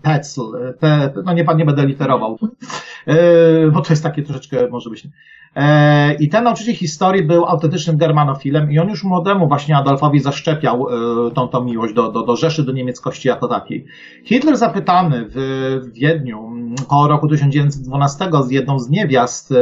Petzel, 0.02 0.76
te, 0.80 1.14
no 1.26 1.34
nie, 1.34 1.46
nie 1.56 1.66
będę 1.66 1.86
literował, 1.86 2.38
e, 3.08 3.72
bo 3.72 3.82
to 3.82 3.94
jest 3.94 4.04
takie 4.04 4.24
troszeczkę, 4.24 4.68
może 4.68 4.90
być. 4.90 5.08
E, 5.56 6.14
I 6.14 6.30
ten 6.30 6.44
nauczyciel 6.44 6.76
historii 6.76 7.24
był 7.24 7.46
autentycznym 7.46 7.98
germanofilem 7.98 8.72
i 8.72 8.80
on 8.80 8.90
już 8.90 9.04
młodemu 9.04 9.48
właśnie 9.48 9.78
Adolfowi 9.78 10.20
zaszczepiał 10.20 10.88
e, 10.88 11.32
tą, 11.32 11.48
tą 11.48 11.64
miłość 11.64 11.94
do, 11.94 12.12
do, 12.12 12.24
do 12.24 12.36
Rzeszy, 12.36 12.64
do 12.64 12.72
niemieckości 12.72 13.28
jako 13.28 13.48
takiej. 13.48 13.86
Hitler 14.26 14.58
zapytany 14.58 15.26
w 15.30 15.94
Wiedniu 15.94 16.50
około 16.84 17.08
roku 17.08 17.28
1912 17.28 18.30
z 18.44 18.52
jedną 18.52 18.80
z 18.80 18.90
niewiast, 18.90 19.54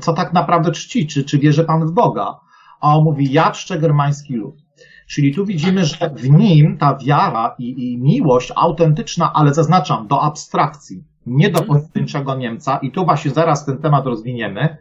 co 0.00 0.12
tak 0.12 0.32
naprawdę 0.32 0.72
czci, 0.72 1.06
czy, 1.06 1.24
czy 1.24 1.38
wierzy 1.38 1.64
pan 1.64 1.86
w 1.86 1.92
Boga? 1.92 2.40
A 2.80 2.96
on 2.96 3.04
mówi, 3.04 3.32
ja 3.32 3.50
czczę 3.50 3.78
germański 3.78 4.34
lud. 4.34 4.65
Czyli 5.06 5.34
tu 5.34 5.46
widzimy, 5.46 5.84
że 5.84 6.10
w 6.16 6.30
nim 6.30 6.78
ta 6.78 6.96
wiara 6.96 7.54
i, 7.58 7.92
i 7.92 7.98
miłość 7.98 8.52
autentyczna, 8.56 9.32
ale 9.34 9.54
zaznaczam, 9.54 10.08
do 10.08 10.22
abstrakcji, 10.22 11.04
nie 11.26 11.50
do 11.50 11.58
mhm. 11.58 11.66
pojedynczego 11.66 12.34
Niemca, 12.34 12.76
i 12.76 12.90
tu 12.90 13.04
właśnie 13.04 13.30
zaraz 13.30 13.66
ten 13.66 13.78
temat 13.78 14.06
rozwiniemy, 14.06 14.76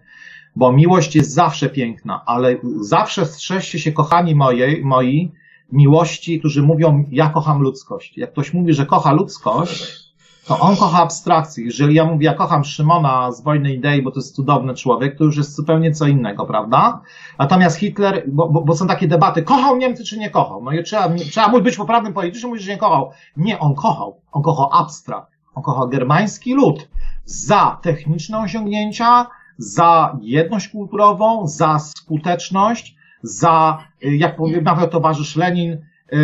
bo 0.56 0.72
miłość 0.72 1.16
jest 1.16 1.34
zawsze 1.34 1.70
piękna, 1.70 2.22
ale 2.26 2.58
zawsze 2.82 3.26
strzeżcie 3.26 3.80
się, 3.80 3.92
kochani 3.92 4.36
mojej, 4.36 4.84
moi, 4.84 5.32
miłości, 5.72 6.40
którzy 6.40 6.64
mówią, 6.64 7.06
ja 7.12 7.30
kocham 7.30 7.62
ludzkość. 7.62 8.18
Jak 8.18 8.32
ktoś 8.32 8.54
mówi, 8.54 8.74
że 8.74 8.86
kocha 8.86 9.14
ludzkość, 9.14 10.05
to 10.48 10.60
on 10.60 10.76
kocha 10.76 11.04
abstrakcji. 11.04 11.66
Jeżeli 11.66 11.96
ja 11.96 12.06
mówię, 12.06 12.26
ja 12.26 12.34
kocham 12.34 12.64
Szymona 12.64 13.32
z 13.32 13.42
Wojny 13.42 13.74
Idei, 13.74 14.02
bo 14.02 14.12
to 14.12 14.20
jest 14.20 14.36
cudowny 14.36 14.74
człowiek, 14.74 15.18
to 15.18 15.24
już 15.24 15.38
jest 15.38 15.56
zupełnie 15.56 15.92
co 15.92 16.08
innego, 16.08 16.46
prawda? 16.46 17.02
Natomiast 17.40 17.78
Hitler, 17.78 18.24
bo, 18.28 18.50
bo, 18.50 18.62
bo 18.62 18.76
są 18.76 18.88
takie 18.88 19.08
debaty, 19.08 19.44
kochał 19.44 19.78
Niemcy 19.78 20.04
czy 20.04 20.18
nie 20.18 20.30
kochał? 20.30 20.64
No 20.64 20.72
i 20.72 20.84
trzeba, 20.84 21.10
trzeba 21.32 21.60
być 21.60 21.78
poprawnym 21.78 22.14
politycznym, 22.14 22.50
mówić, 22.50 22.64
że 22.64 22.72
nie 22.72 22.78
kochał. 22.78 23.12
Nie, 23.38 23.60
on 23.60 23.76
kochał. 23.76 24.22
On 24.32 24.44
kochał 24.44 24.70
abstrakt. 24.72 25.32
On 25.56 25.64
kochał 25.64 25.90
germański 25.90 26.54
lud 26.54 26.88
za 27.26 27.80
techniczne 27.82 28.40
osiągnięcia, 28.40 29.28
za 29.58 30.18
jedność 30.22 30.70
kulturową, 30.70 31.48
za 31.48 31.80
skuteczność, 31.80 32.96
za, 33.24 33.78
jak 34.02 34.38
mawiał 34.62 34.90
towarzysz 34.90 35.36
Lenin, 35.36 35.72
y, 35.72 36.18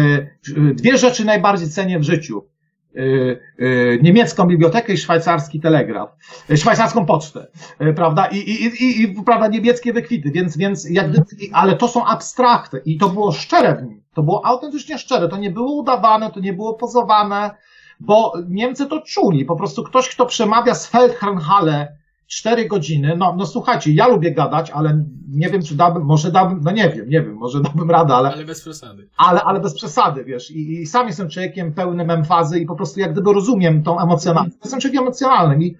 y, 0.57 0.73
dwie 0.73 0.97
rzeczy 0.97 1.25
najbardziej 1.25 1.69
cenię 1.69 1.99
w 1.99 2.03
życiu. 2.03 2.50
Y, 2.95 3.39
y, 3.59 3.99
niemiecką 4.03 4.47
bibliotekę 4.47 4.93
i 4.93 4.97
szwajcarski 4.97 5.59
telegraf, 5.59 6.09
y, 6.49 6.57
szwajcarską 6.57 7.05
pocztę, 7.05 7.47
prawda, 7.95 8.25
i, 8.25 8.37
i, 8.37 8.65
i, 8.65 9.01
i 9.01 9.23
prawda, 9.23 9.47
niemieckie 9.47 9.93
wykwity, 9.93 10.31
więc, 10.31 10.57
więc 10.57 10.89
jakby, 10.89 11.23
ale 11.53 11.75
to 11.75 11.87
są 11.87 12.05
abstrakty 12.05 12.81
i 12.85 12.97
to 12.97 13.09
było 13.09 13.31
szczere 13.31 13.75
w 13.75 13.83
nim, 13.83 14.03
to 14.13 14.23
było 14.23 14.45
autentycznie 14.45 14.97
szczere, 14.97 15.27
to 15.27 15.37
nie 15.37 15.51
było 15.51 15.73
udawane, 15.73 16.31
to 16.31 16.39
nie 16.39 16.53
było 16.53 16.73
pozowane, 16.73 17.51
bo 17.99 18.33
Niemcy 18.49 18.85
to 18.85 19.01
czuli, 19.01 19.45
po 19.45 19.55
prostu 19.55 19.83
ktoś, 19.83 20.09
kto 20.09 20.25
przemawia 20.25 20.75
z 20.75 20.87
Feldherrnhalle 20.87 22.00
cztery 22.31 22.67
godziny, 22.67 23.15
no, 23.17 23.35
no 23.37 23.45
słuchajcie, 23.45 23.91
ja 23.91 24.07
lubię 24.07 24.31
gadać, 24.31 24.71
ale 24.71 25.05
nie 25.29 25.49
wiem, 25.49 25.63
czy 25.63 25.75
dałbym, 25.75 26.03
może 26.03 26.31
dałbym, 26.31 26.61
no 26.63 26.71
nie 26.71 26.89
wiem, 26.89 27.09
nie 27.09 27.21
wiem, 27.21 27.33
może 27.33 27.61
dałbym 27.67 27.91
radę, 27.91 28.13
ale... 28.13 28.33
Ale 28.33 28.45
bez 28.45 28.61
przesady. 28.61 29.07
Ale, 29.17 29.41
ale 29.41 29.59
bez 29.59 29.73
przesady, 29.73 30.23
wiesz, 30.23 30.51
i, 30.51 30.81
i 30.81 30.85
sam 30.85 31.07
jestem 31.07 31.29
człowiekiem 31.29 31.73
pełnym 31.73 32.09
emfazy 32.09 32.59
i 32.59 32.65
po 32.65 32.75
prostu 32.75 32.99
jak 32.99 33.11
gdyby 33.11 33.33
rozumiem 33.33 33.83
tą 33.83 33.99
emocjonalność. 33.99 34.57
Jestem 34.63 34.79
człowiekiem 34.79 35.03
emocjonalnym 35.03 35.63
i 35.63 35.77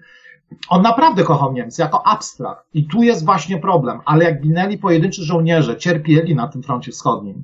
on 0.68 0.82
naprawdę 0.82 1.24
kochał 1.24 1.52
Niemcy 1.52 1.82
jako 1.82 2.06
abstrakt. 2.06 2.64
I 2.74 2.86
tu 2.86 3.02
jest 3.02 3.24
właśnie 3.24 3.58
problem. 3.58 4.00
Ale 4.04 4.24
jak 4.24 4.42
ginęli 4.42 4.78
pojedynczy 4.78 5.22
żołnierze, 5.22 5.76
cierpieli 5.76 6.34
na 6.34 6.48
tym 6.48 6.62
froncie 6.62 6.92
wschodnim, 6.92 7.42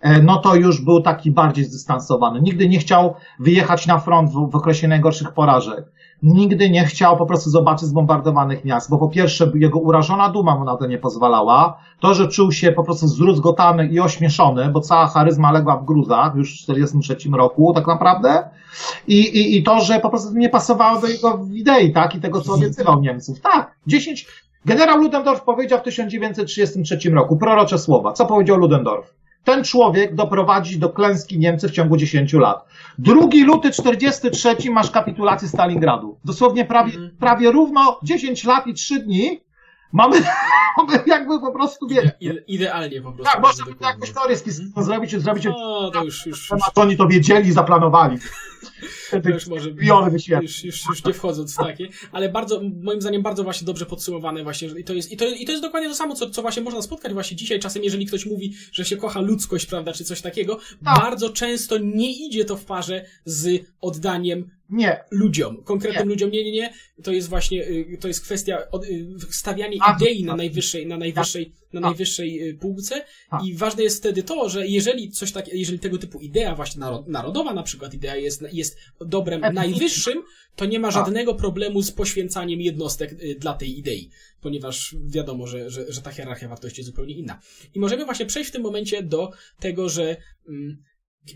e, 0.00 0.22
no 0.22 0.36
to 0.36 0.54
już 0.54 0.84
był 0.84 1.00
taki 1.00 1.30
bardziej 1.30 1.64
zdystansowany. 1.64 2.40
Nigdy 2.40 2.68
nie 2.68 2.78
chciał 2.78 3.14
wyjechać 3.38 3.86
na 3.86 3.98
front 3.98 4.30
w, 4.30 4.50
w 4.50 4.56
okresie 4.56 4.88
najgorszych 4.88 5.32
porażek 5.32 5.84
nigdy 6.22 6.70
nie 6.70 6.84
chciał 6.84 7.16
po 7.16 7.26
prostu 7.26 7.50
zobaczyć 7.50 7.88
zbombardowanych 7.88 8.64
miast, 8.64 8.90
bo 8.90 8.98
po 8.98 9.08
pierwsze 9.08 9.52
jego 9.54 9.78
urażona 9.78 10.28
duma 10.28 10.56
mu 10.56 10.64
na 10.64 10.76
to 10.76 10.86
nie 10.86 10.98
pozwalała, 10.98 11.78
to, 12.00 12.14
że 12.14 12.28
czuł 12.28 12.52
się 12.52 12.72
po 12.72 12.84
prostu 12.84 13.06
zdruzgotany 13.06 13.86
i 13.86 14.00
ośmieszony, 14.00 14.68
bo 14.68 14.80
cała 14.80 15.06
charyzma 15.06 15.52
legła 15.52 15.76
w 15.76 15.84
gruzach 15.84 16.34
już 16.34 16.62
w 16.62 16.66
1943 16.66 17.30
roku 17.36 17.72
tak 17.74 17.86
naprawdę 17.86 18.48
i, 19.08 19.18
i, 19.18 19.56
i 19.56 19.62
to, 19.62 19.80
że 19.80 20.00
po 20.00 20.10
prostu 20.10 20.32
nie 20.34 20.48
pasowało 20.48 21.00
do 21.00 21.06
jego 21.06 21.40
idei, 21.52 21.92
tak, 21.92 22.14
i 22.14 22.20
tego, 22.20 22.40
co 22.40 22.54
obiecywał 22.54 23.00
Niemców. 23.00 23.40
Tak, 23.40 23.76
10, 23.86 24.26
generał 24.64 24.98
Ludendorff 24.98 25.42
powiedział 25.42 25.78
w 25.78 25.82
1933 25.82 27.10
roku, 27.10 27.36
prorocze 27.36 27.78
słowa. 27.78 28.12
Co 28.12 28.26
powiedział 28.26 28.56
Ludendorff? 28.56 29.19
Ten 29.44 29.64
człowiek 29.64 30.14
doprowadzi 30.14 30.78
do 30.78 30.88
klęski 30.88 31.38
Niemcy 31.38 31.68
w 31.68 31.72
ciągu 31.72 31.96
10 31.96 32.32
lat. 32.32 32.64
2 32.98 33.14
luty 33.44 33.70
43 33.70 34.56
masz 34.70 34.90
kapitulację 34.90 35.48
Stalingradu. 35.48 36.18
Dosłownie 36.24 36.64
prawie, 36.64 36.94
mm. 36.94 37.10
prawie 37.18 37.50
równo 37.50 37.98
10 38.02 38.44
lat 38.44 38.66
i 38.66 38.74
3 38.74 39.00
dni 39.00 39.40
mamy, 39.92 40.22
mamy 40.76 41.02
jakby 41.06 41.40
po 41.40 41.52
prostu 41.52 41.88
wie. 41.88 42.12
Ide, 42.20 42.42
idealnie 42.46 43.02
po 43.02 43.12
prostu. 43.12 43.32
Tak, 43.32 43.42
można 43.42 43.64
jakąś 43.88 44.10
teorię 44.10 44.36
mm. 44.48 44.84
zrobić, 44.84 45.22
zrobić. 45.22 45.44
No, 45.44 45.90
to 45.90 46.04
już, 46.04 46.26
już, 46.26 46.50
już. 46.50 46.60
Oni 46.74 46.96
to 46.96 47.06
wiedzieli, 47.08 47.52
zaplanowali. 47.52 48.18
To 49.22 49.28
już 49.28 49.46
może 49.46 49.70
już, 50.40 50.64
już, 50.64 50.86
już 50.88 51.04
nie 51.04 51.14
wchodząc 51.14 51.54
w 51.54 51.56
takie, 51.56 51.88
ale 52.12 52.28
bardzo, 52.28 52.60
moim 52.82 53.00
zdaniem 53.00 53.22
bardzo 53.22 53.44
właśnie 53.44 53.66
dobrze 53.66 53.86
podsumowane 53.86 54.42
właśnie, 54.42 54.68
i 54.68 54.84
to 54.84 54.94
jest, 54.94 55.12
i 55.12 55.16
to, 55.16 55.26
i 55.26 55.44
to 55.44 55.52
jest 55.52 55.64
dokładnie 55.64 55.88
to 55.88 55.94
samo, 55.94 56.14
co, 56.14 56.30
co 56.30 56.42
właśnie 56.42 56.62
można 56.62 56.82
spotkać 56.82 57.12
właśnie 57.12 57.36
dzisiaj, 57.36 57.60
czasem 57.60 57.84
jeżeli 57.84 58.06
ktoś 58.06 58.26
mówi, 58.26 58.54
że 58.72 58.84
się 58.84 58.96
kocha 58.96 59.20
ludzkość, 59.20 59.66
prawda, 59.66 59.92
czy 59.92 60.04
coś 60.04 60.20
takiego, 60.20 60.58
tak. 60.84 61.00
bardzo 61.00 61.30
często 61.30 61.78
nie 61.78 62.26
idzie 62.26 62.44
to 62.44 62.56
w 62.56 62.64
parze 62.64 63.04
z 63.24 63.64
oddaniem 63.80 64.50
nie. 64.70 65.04
Ludziom, 65.10 65.62
konkretnym 65.64 66.08
nie. 66.08 66.14
ludziom. 66.14 66.30
Nie, 66.30 66.44
nie, 66.44 66.52
nie. 66.52 66.72
To 67.02 67.12
jest 67.12 67.28
właśnie, 67.28 67.68
y, 67.68 67.98
to 68.00 68.08
jest 68.08 68.20
kwestia 68.20 68.58
y, 68.90 69.06
stawiania 69.30 69.94
idei 69.96 70.24
na 70.24 70.36
najwyższej, 70.36 70.86
na 70.86 70.96
najwyższej, 70.96 71.52
na 71.72 71.80
najwyższej 71.80 72.48
y, 72.48 72.54
półce. 72.54 73.04
I 73.44 73.54
ważne 73.54 73.82
jest 73.82 73.98
wtedy 73.98 74.22
to, 74.22 74.48
że 74.48 74.66
jeżeli 74.66 75.10
coś 75.10 75.32
tak, 75.32 75.48
jeżeli 75.48 75.78
tego 75.78 75.98
typu 75.98 76.20
idea 76.20 76.54
właśnie 76.54 76.82
narodowa 77.06 77.54
na 77.54 77.62
przykład 77.62 77.94
idea 77.94 78.16
jest, 78.16 78.44
jest 78.52 78.76
dobrem 79.00 79.40
najwyższym, 79.54 80.22
to 80.56 80.66
nie 80.66 80.80
ma 80.80 80.90
żadnego 80.90 81.34
problemu 81.34 81.82
z 81.82 81.92
poświęcaniem 81.92 82.60
jednostek 82.60 83.14
dla 83.38 83.54
tej 83.54 83.78
idei, 83.78 84.10
ponieważ 84.40 84.96
wiadomo, 85.06 85.46
że, 85.46 85.70
że, 85.70 85.92
że 85.92 86.02
ta 86.02 86.10
hierarchia 86.10 86.48
wartości 86.48 86.80
jest 86.80 86.90
zupełnie 86.90 87.14
inna. 87.14 87.40
I 87.74 87.80
możemy 87.80 88.04
właśnie 88.04 88.26
przejść 88.26 88.50
w 88.50 88.52
tym 88.52 88.62
momencie 88.62 89.02
do 89.02 89.30
tego, 89.60 89.88
że 89.88 90.16
mm, 90.48 90.82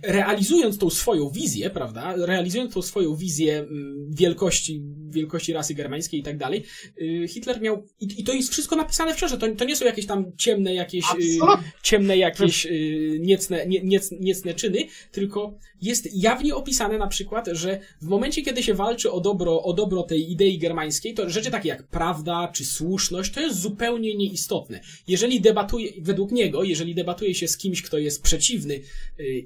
realizując 0.02 0.78
tą 0.78 0.90
swoją 0.90 1.30
wizję, 1.30 1.70
prawda, 1.70 2.14
realizując 2.16 2.74
tą 2.74 2.82
swoją 2.82 3.16
wizję 3.16 3.58
mm, 3.58 4.10
wielkości, 4.14 4.82
wielkości 5.08 5.52
rasy 5.52 5.74
germańskiej 5.74 6.20
i 6.20 6.22
tak 6.22 6.38
dalej, 6.38 6.64
y, 7.00 7.28
Hitler 7.28 7.60
miał, 7.60 7.86
i, 8.00 8.20
i 8.20 8.24
to 8.24 8.32
jest 8.32 8.52
wszystko 8.52 8.76
napisane 8.76 9.12
w 9.12 9.16
książce, 9.16 9.38
to, 9.38 9.54
to 9.54 9.64
nie 9.64 9.76
są 9.76 9.84
jakieś 9.84 10.06
tam 10.06 10.36
ciemne 10.36 10.74
jakieś, 10.74 11.04
y, 11.04 11.38
ciemne 11.82 12.16
jakieś 12.16 12.66
y, 12.66 13.18
niecne, 13.20 13.66
nie, 13.66 13.80
niec, 13.80 14.10
niecne 14.20 14.54
czyny, 14.54 14.78
tylko 15.12 15.58
jest 15.84 16.16
jawnie 16.16 16.54
opisane 16.54 16.98
na 16.98 17.06
przykład, 17.06 17.48
że 17.52 17.80
w 18.02 18.06
momencie, 18.06 18.42
kiedy 18.42 18.62
się 18.62 18.74
walczy 18.74 19.12
o 19.12 19.20
dobro, 19.20 19.62
o 19.62 19.72
dobro 19.72 20.02
tej 20.02 20.32
idei 20.32 20.58
germańskiej, 20.58 21.14
to 21.14 21.30
rzeczy 21.30 21.50
takie 21.50 21.68
jak 21.68 21.82
prawda 21.82 22.50
czy 22.54 22.64
słuszność, 22.64 23.32
to 23.32 23.40
jest 23.40 23.60
zupełnie 23.60 24.14
nieistotne. 24.14 24.80
Jeżeli 25.08 25.40
debatuje, 25.40 25.92
według 25.98 26.32
niego, 26.32 26.62
jeżeli 26.62 26.94
debatuje 26.94 27.34
się 27.34 27.48
z 27.48 27.56
kimś, 27.56 27.82
kto 27.82 27.98
jest 27.98 28.22
przeciwny 28.22 28.80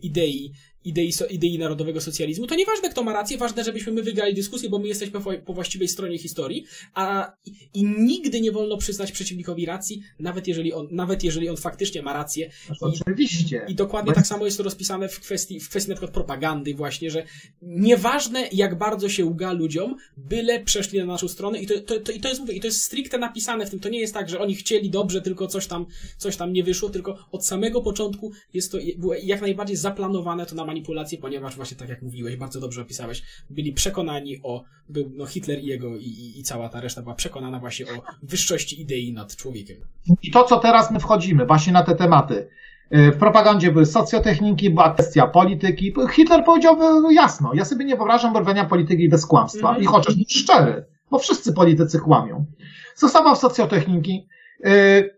idei 0.02 0.52
idei, 0.88 1.08
idei, 1.08 1.34
idei 1.34 1.58
narodowego 1.58 2.00
socjalizmu, 2.00 2.46
to 2.46 2.54
nieważne, 2.54 2.88
kto 2.88 3.02
ma 3.02 3.12
rację, 3.12 3.38
ważne, 3.38 3.64
żebyśmy 3.64 3.92
my 3.92 4.02
wygrali 4.02 4.34
dyskusję, 4.34 4.68
bo 4.68 4.78
my 4.78 4.88
jesteśmy 4.88 5.20
po, 5.20 5.32
po 5.32 5.54
właściwej 5.54 5.88
stronie 5.88 6.18
historii, 6.18 6.64
a 6.94 7.32
i, 7.46 7.52
i, 7.74 7.84
nigdy 7.84 8.40
nie 8.40 8.52
wolno 8.52 8.76
przyznać 8.76 9.12
przeciwnikowi 9.12 9.66
racji, 9.66 10.02
nawet 10.18 10.48
jeżeli 10.48 10.72
on, 10.72 10.88
nawet 10.90 11.24
jeżeli 11.24 11.48
on 11.48 11.56
faktycznie 11.56 12.02
ma 12.02 12.12
rację. 12.12 12.50
I, 12.70 12.72
Oczywiście. 12.80 13.66
I 13.68 13.74
dokładnie 13.74 14.12
tak 14.12 14.26
samo 14.26 14.44
jest 14.44 14.56
to 14.56 14.62
rozpisane 14.62 15.08
w 15.08 15.20
kwestii, 15.20 15.60
w 15.60 15.68
kwestii 15.68 15.88
na 15.88 15.94
przykład 15.94 16.12
propagandy 16.12 16.74
właśnie, 16.74 17.10
że 17.10 17.26
nieważne 17.62 18.48
jak 18.52 18.78
bardzo 18.78 19.08
się 19.08 19.26
uga 19.26 19.52
ludziom, 19.52 19.96
byle 20.16 20.60
przeszli 20.64 20.98
na 20.98 21.04
naszą 21.04 21.28
stronę 21.28 21.58
i 21.58 21.66
to, 21.66 21.80
to, 21.80 22.00
to, 22.00 22.12
i 22.12 22.20
to 22.20 22.28
jest, 22.28 22.40
mówię, 22.40 22.54
i 22.54 22.60
to 22.60 22.66
jest 22.66 22.82
stricte 22.82 23.18
napisane 23.18 23.66
w 23.66 23.70
tym, 23.70 23.80
to 23.80 23.88
nie 23.88 24.00
jest 24.00 24.14
tak, 24.14 24.28
że 24.28 24.40
oni 24.40 24.54
chcieli 24.54 24.90
dobrze, 24.90 25.22
tylko 25.22 25.46
coś 25.46 25.66
tam, 25.66 25.86
coś 26.16 26.36
tam 26.36 26.52
nie 26.52 26.64
wyszło, 26.64 26.90
tylko 26.90 27.18
od 27.32 27.46
samego 27.46 27.80
początku 27.80 28.32
jest 28.54 28.72
to, 28.72 28.78
było 28.96 29.14
jak 29.14 29.40
najbardziej 29.40 29.76
zaplanowane 29.76 30.46
to 30.46 30.54
na 30.54 30.64
manipulację, 30.64 30.77
ponieważ 31.20 31.56
właśnie 31.56 31.76
tak 31.76 31.88
jak 31.88 32.02
mówiłeś, 32.02 32.36
bardzo 32.36 32.60
dobrze 32.60 32.82
opisałeś, 32.82 33.22
byli 33.50 33.72
przekonani 33.72 34.40
o, 34.42 34.64
był, 34.88 35.12
no 35.14 35.26
Hitler 35.26 35.58
i 35.58 35.66
jego 35.66 35.96
i, 35.96 36.04
i, 36.04 36.40
i 36.40 36.42
cała 36.42 36.68
ta 36.68 36.80
reszta 36.80 37.02
była 37.02 37.14
przekonana 37.14 37.58
właśnie 37.60 37.86
o 37.86 38.02
wyższości 38.22 38.80
idei 38.80 39.12
nad 39.12 39.36
człowiekiem. 39.36 39.76
I 40.22 40.30
to, 40.30 40.44
co 40.44 40.58
teraz 40.58 40.90
my 40.90 41.00
wchodzimy 41.00 41.46
właśnie 41.46 41.72
na 41.72 41.82
te 41.82 41.94
tematy. 41.94 42.48
Y, 42.96 43.12
w 43.12 43.18
propagandzie 43.18 43.72
były 43.72 43.86
socjotechniki, 43.86 44.70
była 44.70 44.94
kwestia 44.94 45.26
polityki. 45.26 45.94
Hitler 46.10 46.44
powiedział 46.44 46.76
no 46.78 47.10
jasno, 47.10 47.50
ja 47.54 47.64
sobie 47.64 47.84
nie 47.84 47.96
wyobrażam 47.96 48.32
borwania 48.32 48.64
polityki 48.64 49.08
bez 49.08 49.26
kłamstwa. 49.26 49.70
Mm. 49.70 49.82
I 49.82 49.86
chociaż 49.86 50.14
szczery, 50.28 50.84
bo 51.10 51.18
wszyscy 51.18 51.52
politycy 51.52 51.98
kłamią. 51.98 52.46
Stosował 52.94 53.36
socjotechniki. 53.36 54.28
Y, 54.66 55.17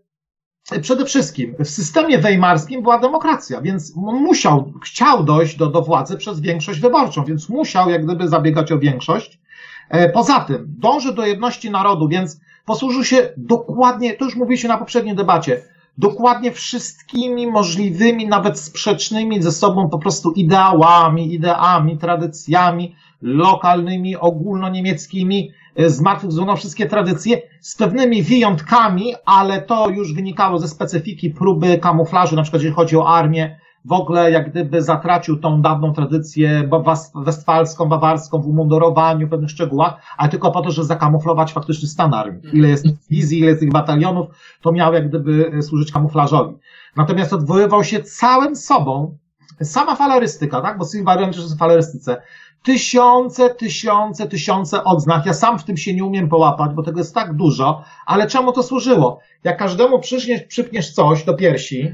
przede 0.83 1.05
wszystkim 1.05 1.55
w 1.59 1.69
systemie 1.69 2.19
weimarskim 2.19 2.83
była 2.83 2.99
demokracja, 2.99 3.61
więc 3.61 3.97
musiał, 3.97 4.73
chciał 4.83 5.25
dojść 5.25 5.57
do, 5.57 5.67
do 5.67 5.83
władzy 5.83 6.17
przez 6.17 6.41
większość 6.41 6.81
wyborczą, 6.81 7.25
więc 7.25 7.49
musiał 7.49 7.91
jak 7.91 8.05
gdyby 8.05 8.29
zabiegać 8.29 8.73
o 8.73 8.79
większość. 8.79 9.41
E, 9.89 10.09
poza 10.09 10.41
tym 10.41 10.75
dąży 10.79 11.15
do 11.15 11.27
jedności 11.27 11.71
narodu, 11.71 12.09
więc 12.09 12.41
posłużył 12.65 13.05
się 13.05 13.33
dokładnie, 13.37 14.15
to 14.15 14.25
już 14.25 14.37
mówiliśmy 14.37 14.69
na 14.69 14.79
poprzedniej 14.79 15.17
debacie, 15.17 15.63
dokładnie 15.99 16.53
wszystkimi 16.53 17.47
możliwymi, 17.47 18.27
nawet 18.27 18.59
sprzecznymi 18.59 19.43
ze 19.43 19.53
sobą 19.53 19.89
po 19.89 19.99
prostu 19.99 20.31
ideałami, 20.31 21.35
ideami, 21.35 21.99
tradycjami 21.99 22.95
lokalnymi, 23.23 24.17
ogólnoniemieckimi, 24.17 25.53
E, 25.77 25.91
zmartwychwzywano 25.91 26.57
wszystkie 26.57 26.87
tradycje 26.87 27.43
z 27.61 27.77
pewnymi 27.77 28.23
wyjątkami, 28.23 29.15
ale 29.25 29.63
to 29.63 29.89
już 29.89 30.15
wynikało 30.15 30.59
ze 30.59 30.69
specyfiki 30.69 31.31
próby 31.31 31.79
kamuflażu, 31.79 32.37
na 32.37 32.43
przykład 32.43 32.63
jeżeli 32.63 32.77
chodzi 32.77 32.97
o 32.97 33.09
armię, 33.09 33.61
w 33.85 33.93
ogóle 33.93 34.31
jak 34.31 34.51
gdyby 34.51 34.83
zatracił 34.83 35.37
tą 35.37 35.63
dawną 35.63 35.93
tradycję 35.93 36.71
westfalską, 37.15 37.87
bawarską 37.87 38.43
w 38.43 38.47
umundurowaniu, 38.47 39.27
w 39.27 39.31
pewnych 39.31 39.51
szczegółach, 39.51 40.03
ale 40.17 40.29
tylko 40.29 40.51
po 40.51 40.63
to, 40.63 40.71
żeby 40.71 40.87
zakamuflować 40.87 41.53
faktyczny 41.53 41.89
stan 41.89 42.15
armii. 42.15 42.41
Ile 42.53 42.69
jest 42.69 42.87
wizji, 43.11 43.39
ile 43.39 43.49
jest 43.49 43.61
tych 43.61 43.71
batalionów, 43.71 44.27
to 44.63 44.73
miało 44.73 44.95
jak 44.95 45.09
gdyby 45.09 45.53
e, 45.59 45.63
służyć 45.63 45.93
kamuflażowi. 45.93 46.57
Natomiast 46.97 47.33
odwoływał 47.33 47.85
się 47.85 48.03
całym 48.03 48.57
sobą, 48.57 49.19
sama 49.63 49.97
falarystyka, 49.97 50.61
tak? 50.61 50.79
Bo 50.79 50.85
Silva 50.85 51.15
wariant 51.15 51.37
jest 51.37 51.55
w 51.55 51.59
falarystyce, 51.59 52.23
tysiące, 52.63 53.55
tysiące, 53.55 54.29
tysiące 54.29 54.85
odznak. 54.85 55.27
Ja 55.27 55.35
sam 55.35 55.59
w 55.59 55.65
tym 55.65 55.77
się 55.77 55.95
nie 55.95 56.05
umiem 56.05 56.29
połapać, 56.29 56.75
bo 56.75 56.83
tego 56.83 56.99
jest 56.99 57.15
tak 57.15 57.35
dużo, 57.35 57.85
ale 58.07 58.27
czemu 58.27 58.53
to 58.53 58.63
służyło? 58.63 59.21
Jak 59.45 59.59
każdemu 59.59 60.01
przypniesz, 60.49 60.93
coś 60.93 61.25
do 61.25 61.35
piersi, 61.35 61.93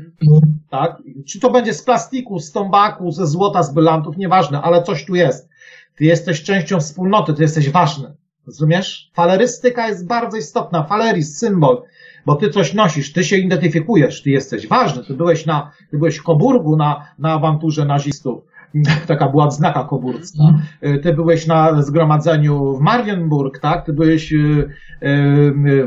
tak? 0.70 1.02
Czy 1.26 1.40
to 1.40 1.50
będzie 1.50 1.75
z 1.75 1.82
plastiku, 1.82 2.38
z 2.38 2.52
tombaku, 2.52 3.11
ze 3.11 3.26
złota, 3.26 3.62
z 3.62 3.75
brylantów, 3.75 4.16
nieważne, 4.16 4.62
ale 4.62 4.82
coś 4.82 5.04
tu 5.04 5.14
jest. 5.14 5.49
Ty 5.96 6.04
jesteś 6.04 6.42
częścią 6.42 6.80
wspólnoty, 6.80 7.35
ty 7.35 7.42
jesteś 7.42 7.70
ważny. 7.70 8.14
Rozumiesz? 8.46 9.11
Falerystyka 9.14 9.88
jest 9.88 10.06
bardzo 10.06 10.37
istotna. 10.37 10.85
Faleris, 10.85 11.38
symbol 11.38 11.82
bo 12.26 12.35
ty 12.35 12.50
coś 12.50 12.75
nosisz, 12.75 13.12
ty 13.12 13.25
się 13.25 13.37
identyfikujesz, 13.37 14.23
ty 14.23 14.30
jesteś 14.30 14.68
ważny, 14.68 15.04
ty 15.04 15.14
byłeś 15.14 15.46
na, 15.46 15.70
ty 15.90 15.99
byłeś 15.99 16.16
w 16.16 16.23
Koburgu 16.23 16.76
na, 16.76 17.08
na 17.18 17.32
awanturze 17.32 17.85
nazistów, 17.85 18.44
taka 19.09 19.28
była 19.28 19.45
odznaka 19.45 19.85
koburska. 19.85 20.42
Mhm. 20.42 21.02
Ty 21.02 21.12
byłeś 21.12 21.47
na 21.47 21.83
zgromadzeniu 21.83 22.76
w 22.76 22.80
Marienburg, 22.80 23.59
tak? 23.59 23.87
Ty 23.87 23.92
byłeś 23.92 24.33
y, 24.33 24.37
y, 24.37 24.68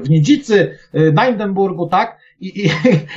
w 0.04 0.10
Niedzicy, 0.10 0.78
na 1.14 1.26
Hindenburgu, 1.26 1.88
tak? 1.88 2.20
I, 2.42 2.66
i, 2.66 2.70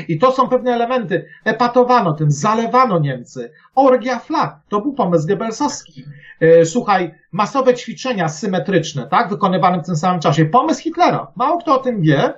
I 0.15 0.19
to 0.19 0.33
są 0.33 0.49
pewne 0.49 0.73
elementy. 0.73 1.27
Epatowano 1.45 2.13
tym, 2.13 2.31
zalewano 2.31 2.99
Niemcy. 2.99 3.53
Orgia 3.75 4.19
flag, 4.19 4.61
to 4.69 4.81
był 4.81 4.93
pomysł 4.93 5.29
Goebbelsowski. 5.29 6.05
E, 6.41 6.65
słuchaj, 6.65 7.15
masowe 7.33 7.75
ćwiczenia 7.75 8.29
symetryczne, 8.29 9.07
tak, 9.07 9.29
wykonywane 9.29 9.83
w 9.83 9.87
tym 9.87 9.97
samym 9.97 10.21
czasie. 10.21 10.45
Pomysł 10.45 10.83
Hitlera. 10.83 11.33
Mało 11.37 11.59
kto 11.59 11.75
o 11.75 11.83
tym 11.83 12.01
wie. 12.01 12.35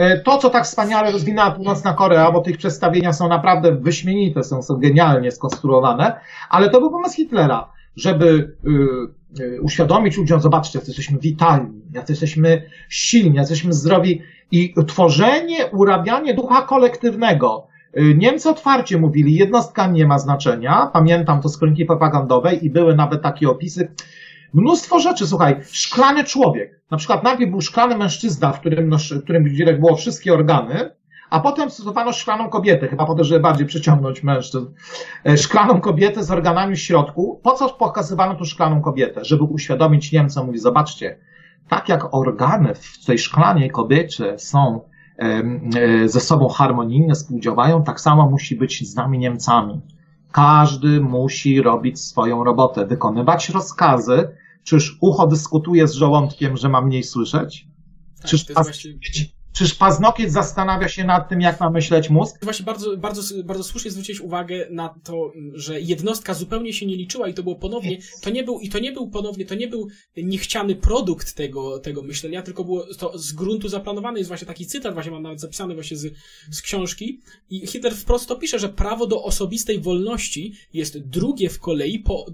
E, 0.00 0.18
to, 0.20 0.38
co 0.38 0.50
tak 0.50 0.64
wspaniale 0.64 1.12
rozwinęła 1.12 1.50
Północna 1.50 1.92
Korea, 1.92 2.32
bo 2.32 2.40
tych 2.40 2.56
przedstawienia 2.56 3.12
są 3.12 3.28
naprawdę 3.28 3.72
wyśmienite, 3.72 4.44
są, 4.44 4.62
są 4.62 4.76
genialnie 4.76 5.30
skonstruowane, 5.30 6.20
ale 6.50 6.70
to 6.70 6.80
był 6.80 6.90
pomysł 6.90 7.16
Hitlera, 7.16 7.72
żeby 7.96 8.56
y, 9.38 9.42
y, 9.42 9.62
uświadomić 9.62 10.16
ludziom, 10.16 10.40
zobaczcie, 10.40 10.78
jak 10.78 10.88
jesteśmy 10.88 11.18
witalni, 11.18 11.82
jak 11.92 12.08
jesteśmy 12.08 12.62
silni, 12.88 13.36
jak 13.36 13.42
jesteśmy 13.42 13.72
zdrowi 13.72 14.22
i 14.50 14.74
tworzenie, 14.86 15.66
urabianie 15.66 16.34
ducha 16.34 16.62
kolektywnego. 16.62 17.66
Y, 17.98 18.14
Niemcy 18.18 18.50
otwarcie 18.50 18.98
mówili, 18.98 19.34
jednostka 19.34 19.86
nie 19.86 20.06
ma 20.06 20.18
znaczenia, 20.18 20.90
pamiętam 20.92 21.42
to 21.42 21.48
z 21.48 21.58
kroniki 21.58 21.84
propagandowej 21.84 22.64
i 22.64 22.70
były 22.70 22.96
nawet 22.96 23.22
takie 23.22 23.48
opisy, 23.48 23.92
mnóstwo 24.54 25.00
rzeczy, 25.00 25.26
słuchaj, 25.26 25.56
szklany 25.62 26.24
człowiek, 26.24 26.80
na 26.90 26.96
przykład 26.96 27.24
najpierw 27.24 27.50
był 27.50 27.60
szklany 27.60 27.96
mężczyzna, 27.96 28.52
w 28.52 28.60
którym, 28.60 28.88
no, 28.88 28.96
w 28.98 29.22
którym 29.22 29.44
było 29.80 29.96
wszystkie 29.96 30.34
organy, 30.34 30.90
a 31.30 31.40
potem 31.40 31.70
stosowano 31.70 32.12
szklaną 32.12 32.48
kobietę, 32.48 32.88
chyba 32.88 33.06
po 33.06 33.14
to, 33.14 33.24
żeby 33.24 33.40
bardziej 33.40 33.66
przyciągnąć 33.66 34.22
mężczyzn. 34.22 34.66
E, 35.26 35.36
Szklaną 35.36 35.80
kobietę 35.80 36.24
z 36.24 36.30
organami 36.30 36.76
w 36.76 36.80
środku. 36.80 37.40
Po 37.42 37.52
co 37.52 37.68
pokazywano 37.68 38.34
tu 38.34 38.44
szklaną 38.44 38.80
kobietę? 38.80 39.24
Żeby 39.24 39.44
uświadomić 39.44 40.12
Niemcom, 40.12 40.46
mówi, 40.46 40.58
zobaczcie, 40.58 41.18
tak 41.68 41.88
jak 41.88 42.14
organy 42.14 42.74
w 42.74 43.04
tej 43.06 43.18
szklanej 43.18 43.70
kobiecie 43.70 44.38
są 44.38 44.80
e, 45.18 46.08
ze 46.08 46.20
sobą 46.20 46.48
harmonijne, 46.48 47.14
współdziałają, 47.14 47.84
tak 47.84 48.00
samo 48.00 48.30
musi 48.30 48.56
być 48.56 48.90
z 48.90 48.96
nami 48.96 49.18
Niemcami. 49.18 49.80
Każdy 50.32 51.00
musi 51.00 51.62
robić 51.62 52.00
swoją 52.00 52.44
robotę, 52.44 52.86
wykonywać 52.86 53.48
rozkazy. 53.48 54.28
Czyż 54.64 54.98
ucho 55.00 55.26
dyskutuje 55.26 55.88
z 55.88 55.92
żołądkiem, 55.92 56.56
że 56.56 56.68
ma 56.68 56.80
mniej 56.80 57.02
słyszeć? 57.02 57.66
Tak, 58.20 58.30
Czyż 58.30 58.44
to 58.44 58.52
jest 58.52 58.62
właśnie... 58.64 58.92
Czyż 59.52 59.74
paznokieć 59.74 60.32
zastanawia 60.32 60.88
się 60.88 61.04
nad 61.04 61.28
tym, 61.28 61.40
jak 61.40 61.60
ma 61.60 61.70
myśleć 61.70 62.10
mózg? 62.10 62.36
Właśnie 62.42 62.64
bardzo, 62.64 62.96
bardzo, 62.96 63.44
bardzo 63.44 63.64
słusznie 63.64 63.90
zwróciłeś 63.90 64.20
uwagę 64.20 64.66
na 64.70 64.94
to, 65.04 65.32
że 65.54 65.80
jednostka 65.80 66.34
zupełnie 66.34 66.72
się 66.72 66.86
nie 66.86 66.96
liczyła 66.96 67.28
i 67.28 67.34
to 67.34 67.42
było 67.42 67.56
ponownie, 67.56 67.98
to 68.22 68.30
nie 68.30 68.44
był, 68.44 68.60
i 68.60 68.68
to 68.68 68.78
nie 68.78 68.92
był 68.92 69.10
ponownie, 69.10 69.44
to 69.44 69.54
nie 69.54 69.68
był 69.68 69.88
niechciany 70.16 70.74
produkt 70.74 71.34
tego, 71.34 71.78
tego 71.78 72.02
myślenia, 72.02 72.42
tylko 72.42 72.64
było 72.64 72.86
to 72.98 73.18
z 73.18 73.32
gruntu 73.32 73.68
zaplanowane. 73.68 74.18
Jest 74.18 74.28
właśnie 74.28 74.46
taki 74.46 74.66
cytat, 74.66 74.94
właśnie 74.94 75.12
mam 75.12 75.22
nawet 75.22 75.40
zapisany 75.40 75.74
właśnie 75.74 75.96
z, 75.96 76.14
z 76.50 76.62
książki 76.62 77.20
i 77.50 77.66
Hitler 77.66 77.94
wprost 77.94 78.28
to 78.28 78.36
pisze, 78.36 78.58
że 78.58 78.68
prawo 78.68 79.06
do 79.06 79.22
osobistej 79.22 79.80
wolności 79.80 80.54
jest 80.72 80.98
drugie 80.98 81.48
w 81.48 81.60
kolei, 81.60 81.98
po, 81.98 82.26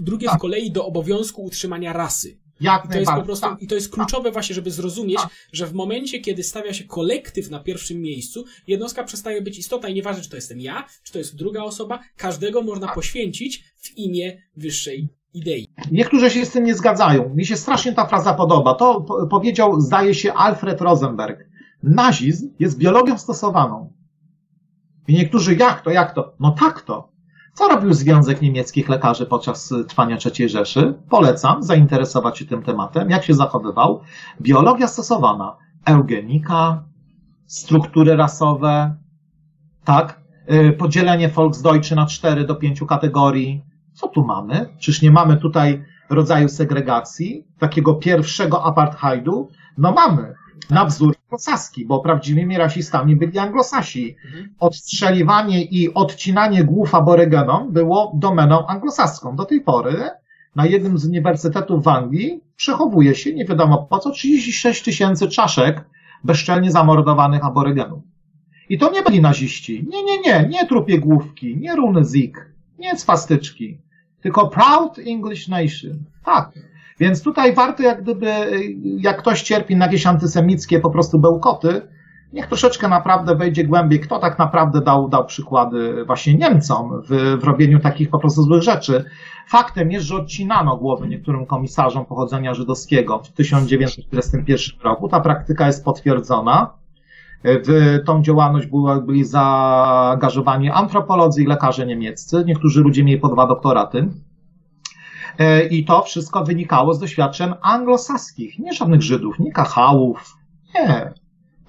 drugie 0.00 0.28
w 0.28 0.38
kolei 0.38 0.70
do 0.70 0.86
obowiązku 0.86 1.42
utrzymania 1.42 1.92
rasy. 1.92 2.41
Jak 2.62 2.84
I 2.84 2.88
to 2.88 2.98
jest 2.98 3.12
po 3.12 3.22
prostu, 3.22 3.46
Tak. 3.48 3.62
i 3.62 3.66
to 3.66 3.74
jest 3.74 3.92
kluczowe 3.92 4.30
właśnie, 4.32 4.54
żeby 4.54 4.70
zrozumieć, 4.70 5.16
Tak. 5.16 5.28
że 5.52 5.66
w 5.66 5.74
momencie, 5.74 6.20
kiedy 6.20 6.42
stawia 6.42 6.72
się 6.72 6.84
kolektyw 6.84 7.50
na 7.50 7.60
pierwszym 7.60 8.00
miejscu, 8.00 8.44
jednostka 8.66 9.04
przestaje 9.04 9.42
być 9.42 9.58
istotna 9.58 9.88
i 9.88 9.94
nieważne, 9.94 10.22
czy 10.22 10.30
to 10.30 10.36
jestem 10.36 10.60
ja, 10.60 10.84
czy 11.02 11.12
to 11.12 11.18
jest 11.18 11.36
druga 11.36 11.62
osoba, 11.62 12.00
każdego 12.16 12.62
można 12.62 12.86
Tak. 12.86 12.94
poświęcić 12.94 13.64
w 13.76 13.98
imię 13.98 14.42
wyższej 14.56 15.08
idei. 15.34 15.68
Niektórzy 15.90 16.30
się 16.30 16.46
z 16.46 16.50
tym 16.50 16.64
nie 16.64 16.74
zgadzają. 16.74 17.34
Mi 17.34 17.46
się 17.46 17.56
strasznie 17.56 17.92
ta 17.92 18.06
fraza 18.06 18.34
podoba. 18.34 18.74
To 18.74 19.00
po- 19.00 19.26
powiedział, 19.26 19.80
zdaje 19.80 20.14
się, 20.14 20.32
Alfred 20.32 20.80
Rosenberg. 20.80 21.40
Nazizm 21.82 22.50
jest 22.58 22.78
biologią 22.78 23.18
stosowaną. 23.18 23.92
I 25.08 25.14
niektórzy, 25.14 25.54
jak 25.56 25.82
to, 25.84 25.90
jak 25.90 26.14
to? 26.14 26.34
No 26.40 26.56
tak 26.60 26.82
to. 26.82 27.11
Co 27.54 27.68
robił 27.68 27.92
Związek 27.92 28.42
Niemieckich 28.42 28.88
Lekarzy 28.88 29.26
podczas 29.26 29.72
y, 29.72 29.84
trwania 29.84 30.16
III 30.38 30.48
Rzeszy? 30.48 30.94
Polecam 31.08 31.62
zainteresować 31.62 32.38
się 32.38 32.44
tym 32.44 32.62
tematem. 32.62 33.10
Jak 33.10 33.24
się 33.24 33.34
zachowywał? 33.34 34.00
Biologia 34.40 34.88
stosowana. 34.88 35.56
Eugenika, 35.84 36.84
struktury 37.46 38.16
rasowe, 38.16 38.96
tak? 39.84 40.20
Y, 40.52 40.72
Podzielenie 40.72 41.28
Volksdeutsche 41.28 41.94
na 41.94 42.06
cztery 42.06 42.44
do 42.44 42.54
pięciu 42.54 42.86
kategorii. 42.86 43.64
Co 43.92 44.08
tu 44.08 44.24
mamy? 44.24 44.68
Czyż 44.78 45.02
nie 45.02 45.10
mamy 45.10 45.36
tutaj 45.36 45.84
rodzaju 46.10 46.48
segregacji, 46.48 47.46
takiego 47.58 47.94
pierwszego 47.94 48.64
apartheidu? 48.64 49.48
No 49.78 49.92
mamy. 49.92 50.34
Na 50.70 50.84
wzór 50.84 51.14
anglosaski, 51.32 51.86
bo 51.86 52.00
prawdziwymi 52.00 52.58
rasistami 52.58 53.16
byli 53.16 53.38
anglosasi. 53.38 54.16
Mhm. 54.24 54.54
Odstrzeliwanie 54.58 55.64
i 55.64 55.94
odcinanie 55.94 56.64
głów 56.64 56.94
aborygenom 56.94 57.72
było 57.72 58.12
domeną 58.14 58.66
anglosaską. 58.66 59.36
Do 59.36 59.44
tej 59.44 59.60
pory 59.60 60.10
na 60.56 60.66
jednym 60.66 60.98
z 60.98 61.06
uniwersytetów 61.06 61.84
w 61.84 61.88
Anglii 61.88 62.40
przechowuje 62.56 63.14
się, 63.14 63.34
nie 63.34 63.44
wiadomo 63.44 63.86
po 63.90 63.98
co, 63.98 64.10
36 64.10 64.82
tysięcy 64.82 65.28
czaszek 65.28 65.84
bezczelnie 66.24 66.70
zamordowanych 66.70 67.44
aborygenów. 67.44 68.02
I 68.68 68.78
to 68.78 68.90
nie 68.90 69.02
byli 69.02 69.20
naziści. 69.20 69.86
Nie, 69.88 70.02
nie, 70.04 70.20
nie, 70.20 70.48
nie 70.48 70.66
trupie 70.66 70.98
główki, 70.98 71.56
nie 71.56 71.76
runy 71.76 72.04
zik, 72.04 72.46
nie 72.78 72.96
swastyczki, 72.96 73.78
tylko 74.22 74.48
Proud 74.48 74.98
English 74.98 75.48
Nation. 75.48 76.04
Tak. 76.24 76.52
Więc 77.00 77.22
tutaj 77.22 77.54
warto, 77.54 77.82
jak 77.82 78.02
gdyby, 78.02 78.30
jak 78.98 79.18
ktoś 79.18 79.42
cierpi 79.42 79.76
na 79.76 79.84
jakieś 79.84 80.06
antysemickie 80.06 80.80
po 80.80 80.90
prostu 80.90 81.18
bełkoty, 81.18 81.82
niech 82.32 82.46
troszeczkę 82.46 82.88
naprawdę 82.88 83.34
wejdzie 83.36 83.64
głębiej, 83.64 84.00
kto 84.00 84.18
tak 84.18 84.38
naprawdę 84.38 84.80
dał, 84.80 85.08
dał 85.08 85.26
przykłady 85.26 86.04
właśnie 86.04 86.34
Niemcom 86.34 87.02
w, 87.08 87.38
w 87.40 87.44
robieniu 87.44 87.80
takich 87.80 88.10
po 88.10 88.18
prostu 88.18 88.42
złych 88.42 88.62
rzeczy. 88.62 89.04
Faktem 89.48 89.92
jest, 89.92 90.06
że 90.06 90.16
odcinano 90.16 90.76
głowy 90.76 91.08
niektórym 91.08 91.46
komisarzom 91.46 92.06
pochodzenia 92.06 92.54
żydowskiego 92.54 93.18
w 93.18 93.32
1941 93.32 94.80
roku. 94.84 95.08
Ta 95.08 95.20
praktyka 95.20 95.66
jest 95.66 95.84
potwierdzona. 95.84 96.70
W 97.44 97.98
tą 98.06 98.22
działalność 98.22 98.68
byli 99.06 99.24
zaangażowani 99.24 100.70
antropolodzy 100.70 101.42
i 101.42 101.46
lekarze 101.46 101.86
niemieccy. 101.86 102.44
Niektórzy 102.46 102.80
ludzie 102.80 103.04
mieli 103.04 103.20
po 103.20 103.28
dwa 103.28 103.46
doktoraty. 103.46 104.08
E, 105.38 105.66
I 105.66 105.84
to 105.84 106.02
wszystko 106.02 106.44
wynikało 106.44 106.94
z 106.94 106.98
doświadczeń 106.98 107.54
anglosaskich, 107.62 108.58
nie 108.58 108.72
żadnych 108.72 109.02
Żydów, 109.02 109.38
nie 109.38 109.52
kachałów, 109.52 110.36
nie. 110.74 111.12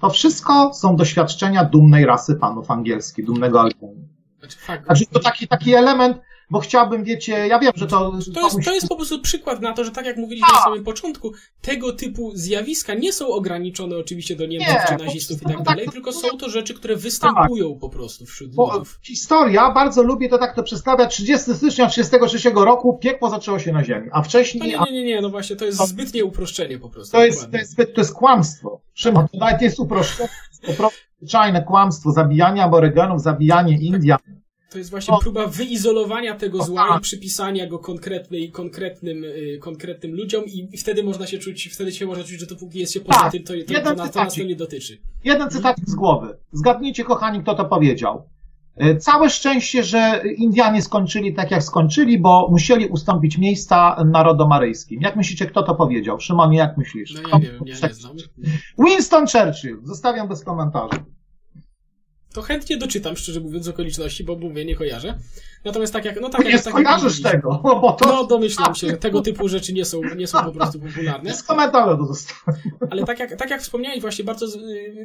To 0.00 0.10
wszystko 0.10 0.74
są 0.74 0.96
doświadczenia 0.96 1.64
dumnej 1.64 2.06
rasy 2.06 2.36
panów 2.36 2.70
angielskich, 2.70 3.26
dumnego 3.26 3.60
Albionu. 3.60 4.08
Znaczy. 4.38 4.56
Także 4.86 5.04
to 5.06 5.20
taki, 5.20 5.48
taki 5.48 5.74
element, 5.74 6.20
bo 6.50 6.60
chciałbym, 6.60 7.04
wiecie, 7.04 7.32
ja 7.32 7.58
wiem, 7.58 7.72
że 7.76 7.86
to... 7.86 8.12
To 8.34 8.40
jest, 8.40 8.56
to 8.64 8.74
jest 8.74 8.88
po 8.88 8.96
prostu 8.96 9.20
przykład 9.20 9.60
na 9.60 9.72
to, 9.72 9.84
że 9.84 9.90
tak 9.90 10.06
jak 10.06 10.16
mówiliśmy 10.16 10.52
na 10.52 10.60
samym 10.60 10.84
początku, 10.84 11.32
tego 11.60 11.92
typu 11.92 12.32
zjawiska 12.34 12.94
nie 12.94 13.12
są 13.12 13.28
ograniczone 13.28 13.96
oczywiście 13.96 14.36
do 14.36 14.46
Niemców 14.46 14.74
Nie, 14.74 14.98
czy 14.98 15.04
nazistów 15.04 15.36
i 15.36 15.44
tak 15.44 15.52
prostu 15.52 15.64
dalej, 15.64 15.84
tak- 15.84 15.94
tylko 15.94 16.12
są 16.12 16.28
to 16.38 16.50
rzeczy, 16.50 16.74
które 16.74 16.96
występują 16.96 17.78
po 17.78 17.88
prostu 17.88 18.26
wśród 18.26 18.54
Bo 18.54 18.72
ludów. 18.72 18.98
historia, 19.02 19.70
bardzo 19.70 20.02
lubię 20.02 20.28
to 20.28 20.38
tak 20.38 20.56
to 20.56 20.62
przedstawiać, 20.62 21.14
30 21.14 21.44
stycznia 21.54 21.88
1933 21.88 22.64
roku 22.64 22.98
piekło 22.98 23.30
zaczęło 23.30 23.58
się 23.58 23.72
na 23.72 23.84
ziemi, 23.84 24.08
a 24.12 24.22
To 24.22 24.28
wcześniej... 24.28 24.68
nie, 24.68 24.78
nie, 24.78 24.92
nie, 24.92 25.04
nie, 25.04 25.20
no 25.20 25.30
właśnie, 25.30 25.56
to 25.56 25.64
jest 25.64 25.88
zbytnie 25.88 26.24
uproszczenie 26.24 26.78
po 26.78 26.90
prostu. 26.90 27.12
To 27.12 27.24
jest, 27.24 27.50
to 27.50 27.56
jest, 27.56 27.76
to 27.76 28.00
jest 28.00 28.14
kłamstwo. 28.14 28.80
Szymon, 28.94 29.28
to 29.28 29.38
nawet 29.38 29.62
jest 29.62 29.80
uproszczenie, 29.80 30.28
to 30.28 30.48
jest 30.50 30.66
po 30.66 30.72
prostu 30.72 30.98
zwyczajne 31.18 31.62
kłamstwo, 31.62 32.12
zabijanie 32.12 32.64
aborygenów, 32.64 33.22
zabijanie 33.22 33.78
Indian. 33.78 34.18
To 34.70 34.78
jest 34.78 34.90
właśnie 34.90 35.12
No. 35.12 35.18
próba 35.20 35.46
wyizolowania 35.46 36.34
tego 36.34 36.58
O, 36.58 36.64
zła 36.64 36.88
tak. 36.88 36.98
i 36.98 37.02
przypisania 37.02 37.66
go 37.66 37.78
konkretnej, 37.78 38.50
konkretnym, 38.50 39.24
y, 39.24 39.58
konkretnym 39.60 40.14
ludziom 40.14 40.44
i, 40.44 40.68
i 40.72 40.78
wtedy 40.78 41.02
można 41.04 41.26
się 41.26 41.38
czuć, 41.38 41.68
wtedy 41.72 41.92
się 41.92 42.06
można 42.06 42.24
czuć, 42.24 42.40
że 42.40 42.46
dopóki 42.46 42.78
jest 42.78 42.92
się 42.92 43.00
poza 43.00 43.18
Tak. 43.20 43.32
tym, 43.32 43.42
to, 43.44 43.52
to, 43.68 43.80
to, 43.80 43.94
nas, 43.94 44.10
to 44.10 44.24
nas 44.24 44.34
to 44.34 44.42
nie 44.42 44.56
dotyczy. 44.56 44.98
Jeden 45.24 45.50
cytat 45.50 45.76
z 45.86 45.94
głowy. 45.94 46.36
Zgadnijcie, 46.52 47.04
kochani, 47.04 47.40
kto 47.42 47.54
to 47.54 47.64
powiedział. 47.64 48.28
E, 48.76 48.96
Całe 48.96 49.30
szczęście, 49.30 49.82
że 49.82 50.22
Indianie 50.36 50.82
skończyli 50.82 51.34
tak, 51.34 51.50
jak 51.50 51.62
skończyli, 51.62 52.18
bo 52.18 52.48
musieli 52.50 52.86
ustąpić 52.86 53.38
miejsca 53.38 54.04
narodom 54.04 54.52
aryjskim. 54.52 55.00
Jak 55.02 55.16
myślicie, 55.16 55.46
kto 55.46 55.62
to 55.62 55.74
powiedział? 55.74 56.20
Szymonie, 56.20 56.58
jak 56.58 56.76
myślisz? 56.76 57.14
No 57.14 57.28
ja 57.28 57.38
nie 57.38 57.44
wiem, 57.44 57.62
ja 57.66 57.88
nie 57.88 57.94
znam. 57.94 58.16
Winston 58.78 59.24
Churchill. 59.26 59.78
Zostawiam 59.82 60.28
bez 60.28 60.44
komentarzy. 60.44 61.04
To 62.34 62.42
chętnie 62.42 62.76
doczytam, 62.76 63.16
szczerze 63.16 63.40
mówiąc, 63.40 63.64
z 63.64 63.68
okoliczności, 63.68 64.24
bo 64.24 64.36
mówię, 64.36 64.64
nie 64.64 64.74
kojarzę. 64.76 65.18
Natomiast 65.64 65.92
tak 65.92 66.04
jak, 66.04 66.20
no 66.20 66.28
tak 66.28 66.44
nie 66.44 66.50
jak, 66.50 66.62
tak 66.62 66.74
jak 66.74 66.82
skojarzysz 66.82 67.02
mówiliśmy. 67.02 67.30
tego, 67.30 67.60
bo 67.82 67.92
to 67.92 68.08
No, 68.08 68.24
domyślam 68.26 68.74
się, 68.74 68.86
że 68.86 68.96
tego 68.96 69.20
typu 69.20 69.48
rzeczy 69.48 69.72
nie 69.72 69.84
są, 69.84 70.00
nie 70.16 70.26
są 70.26 70.44
po 70.44 70.52
prostu 70.52 70.80
popularne. 70.80 71.30
bez 71.30 71.42
komentarza 71.42 71.96
to 71.96 72.06
zostawiam. 72.06 72.60
Ale 72.90 73.04
tak 73.04 73.18
jak, 73.18 73.36
tak 73.36 73.50
jak 73.50 73.62
wspomniałeś 73.62 74.00
właśnie 74.00 74.24
bardzo, 74.24 74.48
z- 74.48 74.58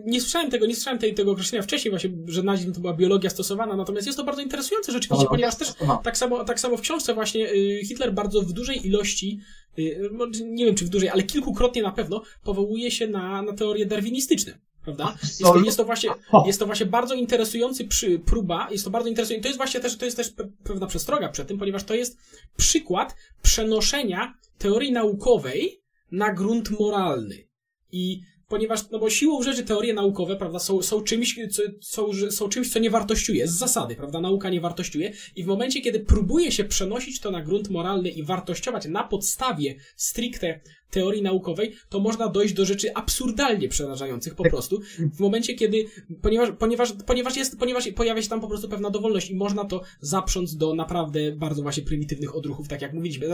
nie 0.05 0.21
słyszałem 0.21 0.51
tego, 0.51 0.65
nie 0.65 0.75
słyszałem 0.75 0.99
tej, 0.99 1.13
tego 1.13 1.31
określenia 1.31 1.63
wcześniej 1.63 1.89
właśnie, 1.91 2.09
że 2.27 2.43
nazizm 2.43 2.73
to 2.73 2.79
była 2.79 2.93
biologia 2.93 3.29
stosowana, 3.29 3.75
natomiast 3.75 4.07
jest 4.07 4.17
to 4.19 4.23
bardzo 4.25 4.41
interesujące 4.41 4.91
rzeczywiście, 4.91 5.23
Dobra, 5.23 5.29
ponieważ 5.29 5.55
też 5.55 5.73
tak 6.03 6.17
samo, 6.17 6.43
tak 6.43 6.59
samo 6.59 6.77
w 6.77 6.81
książce 6.81 7.13
właśnie 7.13 7.51
y, 7.53 7.81
Hitler 7.85 8.13
bardzo 8.13 8.41
w 8.41 8.51
dużej 8.53 8.87
ilości, 8.87 9.39
y, 9.79 10.09
może 10.11 10.31
nie 10.45 10.65
wiem 10.65 10.75
czy 10.75 10.85
w 10.85 10.89
dużej, 10.89 11.09
ale 11.09 11.23
kilkukrotnie 11.23 11.83
na 11.83 11.91
pewno 11.91 12.21
powołuje 12.43 12.91
się 12.91 13.07
na, 13.07 13.41
na 13.41 13.53
teorie 13.53 13.85
darwinistyczne. 13.85 14.57
Prawda? 14.83 15.17
Jest 15.23 15.41
to, 15.41 15.59
jest 15.59 15.77
to, 15.77 15.85
właśnie, 15.85 16.09
jest 16.45 16.59
to 16.59 16.65
właśnie 16.65 16.85
bardzo 16.85 17.15
interesujący 17.15 17.85
przy, 17.85 18.19
próba, 18.19 18.67
jest 18.71 18.83
to 18.83 18.89
bardzo 18.89 19.09
interesujące. 19.09 19.43
To 19.43 19.47
jest 19.47 19.57
właśnie 19.57 19.79
też, 19.79 19.97
to 19.97 20.05
jest 20.05 20.17
też 20.17 20.33
pewna 20.63 20.87
przestroga 20.87 21.29
przed 21.29 21.47
tym, 21.47 21.57
ponieważ 21.57 21.83
to 21.83 21.95
jest 21.95 22.17
przykład 22.57 23.15
przenoszenia 23.41 24.33
teorii 24.57 24.91
naukowej 24.91 25.81
na 26.11 26.33
grunt 26.33 26.79
moralny. 26.79 27.47
I 27.91 28.21
ponieważ, 28.49 28.89
no 28.89 28.99
bo 28.99 29.09
siłą 29.09 29.43
rzeczy 29.43 29.63
teorie 29.63 29.93
naukowe, 29.93 30.35
prawda, 30.35 30.59
są, 30.59 30.81
są 30.81 31.01
czymś, 31.01 31.39
co, 31.51 31.63
są, 31.81 32.31
są 32.31 32.49
czymś, 32.49 32.73
co 32.73 32.79
nie 32.79 32.89
wartościuje, 32.89 33.47
z 33.47 33.51
zasady, 33.51 33.95
prawda, 33.95 34.21
nauka 34.21 34.49
nie 34.49 34.61
wartościuje 34.61 35.13
i 35.35 35.43
w 35.43 35.47
momencie, 35.47 35.81
kiedy 35.81 35.99
próbuje 35.99 36.51
się 36.51 36.63
przenosić 36.63 37.19
to 37.19 37.31
na 37.31 37.41
grunt 37.41 37.69
moralny 37.69 38.09
i 38.09 38.23
wartościować 38.23 38.85
na 38.85 39.03
podstawie 39.03 39.75
stricte 39.95 40.59
teorii 40.91 41.21
naukowej, 41.21 41.73
to 41.89 41.99
można 41.99 42.27
dojść 42.27 42.53
do 42.53 42.65
rzeczy 42.65 42.93
absurdalnie 42.93 43.69
przerażających 43.69 44.35
po 44.35 44.43
prostu. 44.43 44.81
W 45.13 45.19
momencie, 45.19 45.53
kiedy, 45.53 45.85
ponieważ, 46.21 46.49
ponieważ, 46.59 46.93
ponieważ 47.05 47.37
jest, 47.37 47.59
ponieważ 47.59 47.87
pojawia 47.91 48.21
się 48.21 48.29
tam 48.29 48.41
po 48.41 48.47
prostu 48.47 48.69
pewna 48.69 48.89
dowolność 48.89 49.29
i 49.29 49.35
można 49.35 49.65
to 49.65 49.81
zaprząc 50.01 50.57
do 50.57 50.73
naprawdę 50.73 51.31
bardzo 51.31 51.61
właśnie 51.61 51.83
prymitywnych 51.83 52.35
odruchów, 52.35 52.67
tak 52.67 52.81
jak 52.81 52.93
mówiliśmy. 52.93 53.27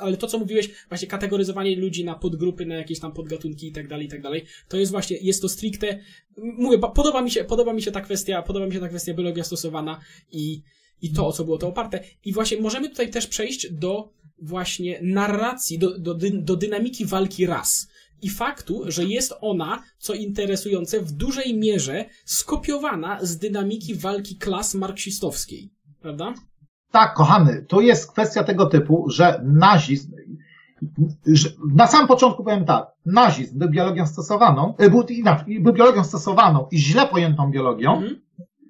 Ale 0.00 0.16
to, 0.16 0.26
co 0.26 0.38
mówiłeś, 0.38 0.70
właśnie 0.88 1.08
kategoryzowanie 1.08 1.76
ludzi 1.76 2.04
na 2.04 2.14
podgrupy, 2.14 2.66
na 2.66 2.74
jakieś 2.74 3.00
tam 3.00 3.12
podgatunki 3.12 3.68
i 3.68 3.72
tak 3.72 3.88
dalej, 3.88 4.06
i 4.06 4.10
tak 4.10 4.22
dalej, 4.22 4.44
to 4.68 4.76
jest 4.76 4.92
właśnie, 4.92 5.16
jest 5.16 5.42
to 5.42 5.48
stricte, 5.48 5.98
mówię, 6.36 6.78
podoba 6.78 7.22
mi 7.22 7.30
się, 7.30 7.44
podoba 7.44 7.72
mi 7.72 7.82
się 7.82 7.92
ta 7.92 8.00
kwestia, 8.00 8.42
podoba 8.42 8.66
mi 8.66 8.72
się 8.72 8.80
ta 8.80 8.88
kwestia 8.88 9.14
biologia 9.14 9.44
stosowana 9.44 10.00
i, 10.32 10.62
i 11.02 11.12
to, 11.12 11.26
o 11.26 11.32
co 11.32 11.44
było 11.44 11.58
to 11.58 11.68
oparte. 11.68 12.04
I 12.24 12.32
właśnie 12.32 12.60
możemy 12.60 12.88
tutaj 12.88 13.10
też 13.10 13.26
przejść 13.26 13.72
do 13.72 14.12
właśnie 14.42 14.98
narracji, 15.02 15.78
do, 15.78 15.98
do, 15.98 16.14
do 16.32 16.56
dynamiki 16.56 17.06
walki 17.06 17.46
ras. 17.46 17.88
I 18.22 18.30
faktu, 18.30 18.82
że 18.86 19.04
jest 19.04 19.34
ona, 19.40 19.82
co 19.98 20.14
interesujące, 20.14 21.00
w 21.00 21.12
dużej 21.12 21.58
mierze 21.58 22.04
skopiowana 22.24 23.18
z 23.22 23.38
dynamiki 23.38 23.94
walki 23.94 24.36
klas 24.36 24.74
marksistowskiej. 24.74 25.70
Prawda? 26.00 26.34
Tak, 26.90 27.14
kochany, 27.14 27.64
to 27.68 27.80
jest 27.80 28.12
kwestia 28.12 28.44
tego 28.44 28.66
typu, 28.66 29.04
że 29.10 29.40
nazizm, 29.44 30.12
że 31.26 31.48
na 31.74 31.86
samym 31.86 32.06
początku 32.06 32.44
powiem 32.44 32.64
tak, 32.64 32.86
nazizm 33.06 33.58
był 33.58 33.70
biologią 33.70 34.06
stosowaną, 34.06 34.74
e, 34.78 34.90
był, 34.90 35.02
inaczej, 35.02 35.60
był 35.60 35.72
biologią 35.72 36.04
stosowaną 36.04 36.66
i 36.70 36.78
źle 36.78 37.06
pojętą 37.06 37.50
biologią, 37.50 37.96
mm. 37.96 38.20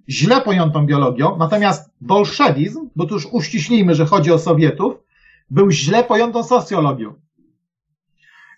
źle 0.09 0.41
pojętą 0.41 0.87
biologią, 0.87 1.37
natomiast 1.39 1.91
bolszewizm, 2.01 2.89
bo 2.97 3.07
tu 3.07 3.15
już 3.15 3.27
uściślimy, 3.27 3.95
że 3.95 4.07
chodzi 4.07 4.33
o 4.33 4.39
Sowietów, 4.39 4.95
był 5.53 5.71
źle 5.71 6.05
pojętą 6.05 6.43
socjologią. 6.43 7.15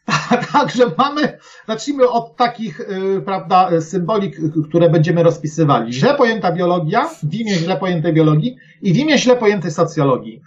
Także 0.53 0.91
mamy, 0.99 1.39
zacznijmy 1.69 2.09
od 2.09 2.37
takich, 2.37 2.81
y, 2.81 3.23
prawda, 3.25 3.81
symbolik, 3.81 4.37
które 4.69 4.91
będziemy 4.91 5.23
rozpisywali. 5.23 5.93
Źle 5.93 6.15
pojęta 6.15 6.53
biologia, 6.53 7.09
w 7.23 7.35
imię 7.35 7.55
źle 7.55 7.77
pojętej 7.77 8.13
biologii 8.13 8.57
i 8.83 8.93
w 8.93 8.97
imię 8.97 9.19
źle 9.19 9.37
pojętej 9.37 9.71
socjologii. 9.71 10.41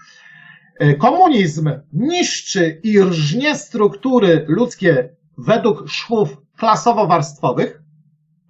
Y, 0.81 0.93
komunizm 0.93 1.71
niszczy 1.93 2.79
i 2.83 3.01
rżnie 3.01 3.55
struktury 3.55 4.45
ludzkie 4.47 5.09
według 5.37 5.89
szwów 5.89 6.37
klasowo-warstwowych, 6.59 7.81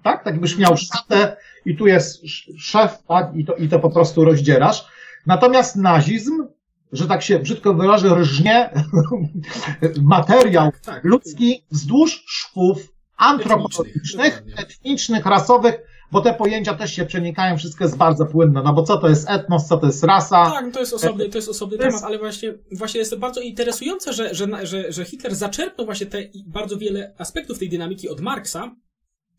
tak? 0.03 0.23
Tak 0.23 0.33
jakbyś 0.33 0.57
miał 0.57 0.77
szatę 0.77 1.37
i 1.65 1.75
tu 1.75 1.87
jest 1.87 2.21
szef, 2.57 3.03
tak? 3.07 3.31
I 3.35 3.45
to, 3.45 3.55
i 3.55 3.69
to 3.69 3.79
po 3.79 3.89
prostu 3.89 4.25
rozdzierasz. 4.25 4.87
Natomiast 5.25 5.75
nazizm 5.75 6.47
że 6.91 7.07
tak 7.07 7.21
się 7.21 7.39
brzydko 7.39 7.73
wyrażę, 7.73 8.15
rżnie 8.15 8.69
materiał 10.01 10.71
tak, 10.71 10.79
tak. 10.79 11.03
ludzki 11.03 11.63
wzdłuż 11.71 12.23
szwów 12.27 12.93
antropologicznych, 13.17 14.43
etnicznych, 14.57 15.25
rasowych, 15.25 15.75
bo 16.11 16.21
te 16.21 16.33
pojęcia 16.33 16.73
też 16.73 16.93
się 16.93 17.05
przenikają, 17.05 17.57
wszystko 17.57 17.83
jest 17.83 17.97
bardzo 17.97 18.25
płynne, 18.25 18.63
no 18.63 18.73
bo 18.73 18.83
co 18.83 18.97
to 18.97 19.09
jest 19.09 19.29
etnos, 19.29 19.67
co 19.67 19.77
to 19.77 19.85
jest 19.85 20.03
rasa. 20.03 20.51
Tak, 20.51 20.73
to 20.73 20.79
jest 20.79 20.93
osobny, 20.93 21.29
to 21.29 21.37
jest 21.37 21.49
osobny 21.49 21.77
temat, 21.77 22.03
ale 22.03 22.17
właśnie, 22.17 22.53
właśnie 22.71 22.99
jest 22.99 23.11
to 23.11 23.17
bardzo 23.17 23.41
interesujące, 23.41 24.13
że, 24.13 24.35
że, 24.35 24.65
że, 24.65 24.91
że 24.91 25.05
Hitler 25.05 25.35
zaczerpnął 25.35 25.85
właśnie 25.85 26.05
te 26.05 26.17
bardzo 26.47 26.77
wiele 26.77 27.13
aspektów 27.17 27.59
tej 27.59 27.69
dynamiki 27.69 28.09
od 28.09 28.21
Marksa, 28.21 28.75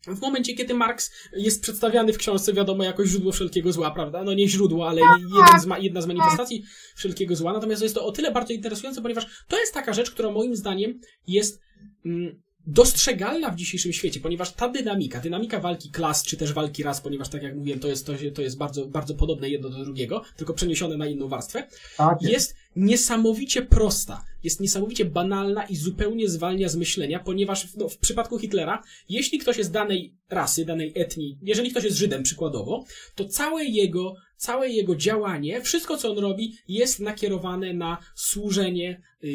w 0.07 0.21
momencie, 0.21 0.53
kiedy 0.53 0.73
Marx 0.73 1.11
jest 1.33 1.61
przedstawiany 1.61 2.13
w 2.13 2.17
książce, 2.17 2.53
wiadomo, 2.53 2.83
jako 2.83 3.05
źródło 3.05 3.31
wszelkiego 3.31 3.71
zła, 3.71 3.91
prawda? 3.91 4.23
No 4.23 4.33
nie 4.33 4.49
źródło, 4.49 4.89
ale 4.89 5.01
jeden 5.01 5.59
z 5.61 5.65
ma, 5.65 5.79
jedna 5.79 6.01
z 6.01 6.07
manifestacji 6.07 6.63
wszelkiego 6.95 7.35
zła. 7.35 7.53
Natomiast 7.53 7.81
jest 7.81 7.95
to 7.95 8.05
o 8.05 8.11
tyle 8.11 8.31
bardzo 8.31 8.53
interesujące, 8.53 9.01
ponieważ 9.01 9.27
to 9.47 9.59
jest 9.59 9.73
taka 9.73 9.93
rzecz, 9.93 10.11
która 10.11 10.31
moim 10.31 10.55
zdaniem 10.55 10.99
jest 11.27 11.61
mm, 12.05 12.41
dostrzegalna 12.67 13.49
w 13.49 13.55
dzisiejszym 13.55 13.93
świecie, 13.93 14.19
ponieważ 14.19 14.51
ta 14.53 14.69
dynamika, 14.69 15.19
dynamika 15.19 15.59
walki 15.59 15.91
klas, 15.91 16.23
czy 16.23 16.37
też 16.37 16.53
walki 16.53 16.83
ras, 16.83 17.01
ponieważ 17.01 17.29
tak 17.29 17.43
jak 17.43 17.55
mówiłem, 17.55 17.79
to 17.79 17.87
jest, 17.87 18.05
to, 18.05 18.13
to 18.35 18.41
jest 18.41 18.57
bardzo, 18.57 18.87
bardzo 18.87 19.15
podobne 19.15 19.49
jedno 19.49 19.69
do 19.69 19.83
drugiego, 19.85 20.21
tylko 20.37 20.53
przeniesione 20.53 20.97
na 20.97 21.07
inną 21.07 21.27
warstwę, 21.27 21.67
tak. 21.97 22.21
jest 22.21 22.55
niesamowicie 22.75 23.61
prosta, 23.61 24.25
jest 24.43 24.59
niesamowicie 24.59 25.05
banalna 25.05 25.63
i 25.63 25.75
zupełnie 25.75 26.29
zwalnia 26.29 26.69
z 26.69 26.75
myślenia, 26.75 27.19
ponieważ 27.19 27.75
no, 27.75 27.89
w 27.89 27.97
przypadku 27.97 28.39
Hitlera, 28.39 28.83
jeśli 29.09 29.39
ktoś 29.39 29.57
jest 29.57 29.71
danej 29.71 30.13
rasy, 30.29 30.65
danej 30.65 30.91
etnii, 30.95 31.37
jeżeli 31.41 31.71
ktoś 31.71 31.83
jest 31.83 31.97
Żydem 31.97 32.23
przykładowo, 32.23 32.85
to 33.15 33.25
całe 33.25 33.65
jego, 33.65 34.15
całe 34.37 34.69
jego 34.69 34.95
działanie, 34.95 35.61
wszystko 35.61 35.97
co 35.97 36.11
on 36.11 36.17
robi, 36.17 36.53
jest 36.67 36.99
nakierowane 36.99 37.73
na 37.73 37.97
służenie 38.15 39.01
yy, 39.21 39.29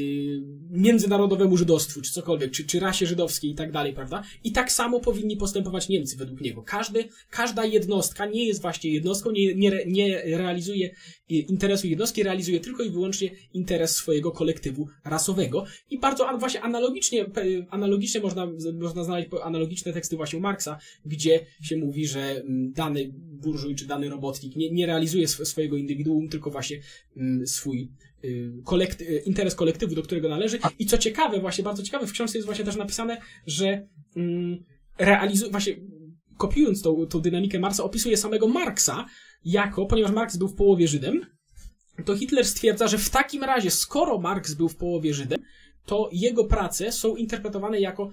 międzynarodowemu 0.71 1.57
żydostwu, 1.57 2.03
czy 2.03 2.13
cokolwiek, 2.13 2.51
czy, 2.51 2.65
czy 2.65 2.81
rasie 2.81 3.07
żydowskiej 3.07 3.51
i 3.51 3.55
tak 3.55 3.73
dalej, 3.73 3.93
prawda? 3.93 4.23
I 4.45 4.53
tak 4.53 4.73
samo 4.73 5.01
powinni 5.01 5.37
postępować 5.37 5.89
Niemcy 5.89 6.17
według 6.17 6.41
niego. 6.41 6.63
Każdy, 6.63 7.09
każda 7.31 7.65
jednostka 7.65 8.27
nie 8.27 8.47
jest 8.47 8.63
właśnie 8.63 8.91
jednostką, 8.91 9.31
nie, 9.31 9.55
nie, 9.55 9.85
nie 9.87 10.37
realizuje 10.37 10.95
interesu 11.29 11.87
jednostki, 11.87 12.23
realizuje 12.23 12.61
tylko 12.61 12.83
i 12.83 12.91
wyłącznie 12.91 13.31
interes 13.53 13.97
swojego 13.97 14.31
kolektywu 14.31 14.89
rasowego. 15.05 15.65
I 15.91 15.99
bardzo 15.99 16.39
właśnie 16.39 16.63
analogicznie, 16.63 17.27
analogicznie 17.71 18.21
można, 18.21 18.47
można 18.81 19.05
znaleźć 19.05 19.29
analogiczne 19.43 19.93
teksty 19.93 20.17
właśnie 20.17 20.39
u 20.39 20.43
Marksa, 20.43 20.79
gdzie 21.05 21.47
się 21.63 21.77
mówi, 21.77 22.07
że 22.07 22.21
mm, 22.21 22.73
dany 22.73 23.11
burżuj 23.15 23.75
czy 23.75 23.87
dany 23.87 24.09
robotnik 24.09 24.57
nie, 24.57 24.71
nie 24.71 24.87
realizuje 24.87 25.29
swojego 25.29 25.77
indywiduum, 25.77 26.29
tylko 26.29 26.51
właśnie 26.51 26.81
mm, 27.17 27.47
swój 27.47 27.91
y, 28.25 28.53
kolekty, 28.65 29.23
interes 29.27 29.55
kolektywu, 29.55 29.95
do 29.95 30.03
którego 30.03 30.29
należy. 30.29 30.59
I 30.79 30.87
co 30.87 30.99
ciekawe, 30.99 31.41
właśnie 31.41 31.65
bardzo 31.65 31.83
ciekawe, 31.83 32.07
w 32.07 32.13
książce 32.13 32.39
jest 32.39 32.47
właśnie 32.47 32.65
też 32.65 32.77
napisane, 32.77 33.21
że 33.47 33.89
mm, 34.17 34.65
realizuje, 34.99 35.51
właśnie 35.51 35.77
kopiując 36.37 36.83
tą, 36.83 37.07
tą 37.07 37.21
dynamikę 37.21 37.59
Marksa, 37.59 37.85
opisuje 37.85 38.17
samego 38.17 38.49
Marksa 38.49 39.07
jako, 39.45 39.87
ponieważ 39.87 40.13
Marks 40.13 40.37
był 40.37 40.49
w 40.49 40.55
połowie 40.55 40.89
Żydem, 40.89 41.27
to 42.05 42.17
Hitler 42.17 42.45
stwierdza, 42.45 42.89
że 42.89 42.99
w 42.99 43.11
takim 43.11 43.45
razie, 43.45 43.71
skoro 43.71 44.19
Marx 44.19 44.55
był 44.55 44.69
w 44.69 44.77
połowie 44.77 45.15
Żydem, 45.15 45.39
to 45.87 46.09
jego 46.13 46.45
prace 46.45 46.93
są 46.93 47.17
interpretowane 47.17 47.81
jako 47.81 48.11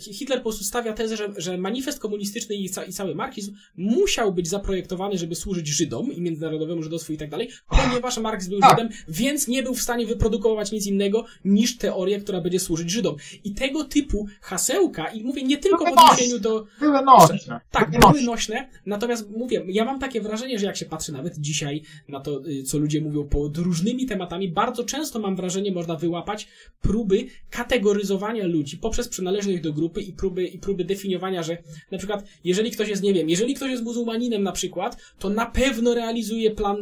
Hitler 0.00 0.38
po 0.38 0.42
prostu 0.42 0.64
stawia 0.64 0.92
tezę, 0.92 1.16
że, 1.16 1.28
że 1.36 1.58
manifest 1.58 1.98
komunistyczny 1.98 2.54
i, 2.54 2.70
ca, 2.70 2.84
i, 2.84 2.92
cały 2.92 3.14
marksizm 3.14 3.54
musiał 3.76 4.32
być 4.32 4.48
zaprojektowany, 4.48 5.18
żeby 5.18 5.34
służyć 5.34 5.68
Żydom 5.68 6.12
i 6.12 6.20
międzynarodowemu 6.20 6.82
żydostwu 6.82 7.12
i 7.12 7.16
tak 7.16 7.30
dalej, 7.30 7.50
ponieważ 7.68 8.18
Marx 8.18 8.48
był 8.48 8.60
tak. 8.60 8.70
Żydem, 8.70 8.88
więc 9.08 9.48
nie 9.48 9.62
był 9.62 9.74
w 9.74 9.82
stanie 9.82 10.06
wyprodukować 10.06 10.72
nic 10.72 10.86
innego 10.86 11.24
niż 11.44 11.78
teorię, 11.78 12.20
która 12.20 12.40
będzie 12.40 12.60
służyć 12.60 12.90
Żydom. 12.90 13.16
I 13.44 13.54
tego 13.54 13.84
typu 13.84 14.26
hasełka, 14.40 15.06
i 15.08 15.24
mówię 15.24 15.42
nie 15.42 15.58
tylko 15.58 15.84
w 15.84 15.98
odniesieniu 15.98 16.38
do... 16.38 16.66
Były 16.80 17.02
nośne. 17.02 17.60
Tak, 17.70 17.90
były 18.00 18.22
nośne, 18.22 18.68
natomiast 18.86 19.30
mówię, 19.30 19.64
ja 19.68 19.84
mam 19.84 20.00
takie 20.00 20.20
wrażenie, 20.20 20.58
że 20.58 20.66
jak 20.66 20.76
się 20.76 20.86
patrzy 20.86 21.12
nawet 21.12 21.38
dzisiaj 21.38 21.82
na 22.08 22.20
to, 22.20 22.46
y, 22.46 22.62
co 22.62 22.78
ludzie 22.78 23.00
mówią 23.00 23.28
pod 23.28 23.58
różnymi 23.58 24.06
tematami, 24.06 24.48
bardzo 24.48 24.84
często 24.84 25.18
mam 25.18 25.36
wrażenie, 25.36 25.72
można 25.72 25.96
wyłapać 25.96 26.48
próby 26.80 27.26
kategoryzowania 27.50 28.46
ludzi 28.46 28.76
poprzez 28.76 29.08
przynależność 29.08 29.60
do 29.60 29.67
do 29.68 29.74
grupy 29.74 30.02
i 30.02 30.12
próby, 30.12 30.46
i 30.46 30.58
próby 30.58 30.84
definiowania, 30.84 31.42
że 31.42 31.58
na 31.90 31.98
przykład, 31.98 32.24
jeżeli 32.44 32.70
ktoś 32.70 32.88
jest, 32.88 33.02
nie 33.02 33.14
wiem, 33.14 33.28
jeżeli 33.28 33.54
ktoś 33.54 33.70
jest 33.70 33.82
muzułmaninem 33.82 34.42
na 34.42 34.52
przykład, 34.52 34.96
to 35.18 35.30
na 35.30 35.46
pewno 35.46 35.94
realizuje 35.94 36.50
plan, 36.50 36.76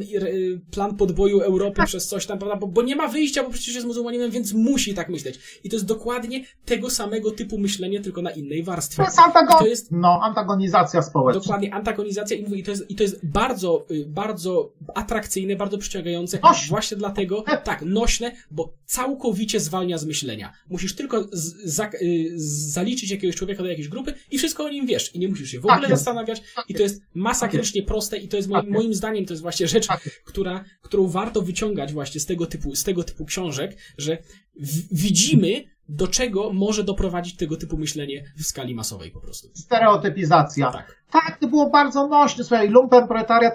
plan 0.71 0.97
podboju 0.97 1.41
Europy 1.41 1.77
tak. 1.77 1.87
przez 1.87 2.09
coś 2.09 2.27
tam, 2.27 2.39
prawda? 2.39 2.57
Bo, 2.57 2.67
bo 2.67 2.83
nie 2.83 2.97
ma 2.97 3.09
wyjścia, 3.09 3.43
bo 3.43 3.51
przecież 3.51 3.75
jest 3.75 3.87
muzułmaninem, 3.87 4.31
więc 4.31 4.53
musi 4.53 4.95
tak 4.95 5.09
myśleć. 5.09 5.61
I 5.65 5.69
to 5.69 5.77
jest 5.77 5.87
dokładnie 5.87 6.45
tego 6.65 6.91
samego 6.91 7.31
typu 7.31 7.59
myślenie, 7.59 8.01
tylko 8.01 8.23
na 8.23 8.31
innej 8.31 8.63
warstwie. 8.63 8.97
To 8.97 9.03
jest, 9.03 9.19
antagon... 9.19 9.59
to 9.59 9.67
jest 9.67 9.93
no, 9.93 10.21
antagonizacja 10.23 11.03
społeczna. 11.03 11.41
Dokładnie, 11.41 11.75
antagonizacja 11.75 12.37
i, 12.37 12.63
to 12.63 12.71
jest, 12.71 12.91
i 12.91 12.95
to 12.95 13.03
jest 13.03 13.27
bardzo, 13.27 13.87
y, 13.91 14.05
bardzo 14.07 14.73
atrakcyjne, 14.95 15.57
bardzo 15.57 15.79
przyciągające. 15.79 16.39
Nośne. 16.43 16.69
Właśnie 16.69 16.97
dlatego, 16.97 17.45
tak, 17.65 17.83
nośne, 17.83 18.33
bo 18.51 18.73
całkowicie 18.87 19.61
zwalnia 19.61 19.99
z 19.99 20.05
myślenia. 20.05 20.53
Musisz 20.69 20.95
tylko 20.95 21.23
z, 21.33 21.55
z, 21.65 21.83
z 22.35 22.73
zaliczyć 22.77 23.11
jakiegoś 23.11 23.37
człowieka 23.37 23.63
do 23.63 23.69
jakiejś 23.69 23.89
grupy 23.89 24.15
i 24.31 24.39
wszystko 24.39 24.65
o 24.65 24.69
nim 24.69 24.87
wiesz 24.87 25.15
i 25.15 25.19
nie 25.19 25.29
musisz 25.29 25.51
się 25.51 25.61
w 25.61 25.67
ogóle 25.67 25.81
tak 25.81 25.91
zastanawiać 25.91 26.43
tak 26.57 26.71
i 26.71 26.75
to 26.75 26.83
jest 26.83 27.03
masakrycznie 27.15 27.83
tak 27.83 27.89
proste 27.89 28.17
i 28.17 28.29
to 28.29 28.37
jest 28.37 28.49
moim, 28.49 28.71
moim 28.71 28.95
zdaniem 28.95 29.27
to 29.27 29.33
jest 29.33 29.43
właśnie 29.43 29.69
rzecz, 29.69 29.89
która, 30.25 30.65
którą 30.83 31.09
warto 31.09 31.43
wyciągać 31.43 31.93
właśnie 31.93 32.21
z 32.21 32.27
tego 32.27 32.47
typu, 32.47 32.77
z 32.77 32.85
tego 32.85 33.05
typu 33.05 33.25
książek, 33.25 33.77
że 33.99 34.19
w, 34.61 35.03
widzimy 35.03 35.65
do 35.89 36.09
czego 36.09 36.53
może 36.53 36.85
doprowadzić 36.85 37.37
tego 37.37 37.57
typu 37.57 37.77
myślenie 37.77 38.33
w 38.37 38.43
skali 38.43 38.75
masowej 38.75 39.11
po 39.11 39.21
prostu. 39.21 39.49
Stereotypizacja. 39.55 40.73
Tak. 40.73 41.03
Tak, 41.11 41.39
to 41.41 41.49
było 41.49 41.71
bardzo 41.71 42.07
nośne. 42.09 42.45
Słuchaj, 42.45 42.69
lumpen 42.69 43.09
proletariat, 43.09 43.55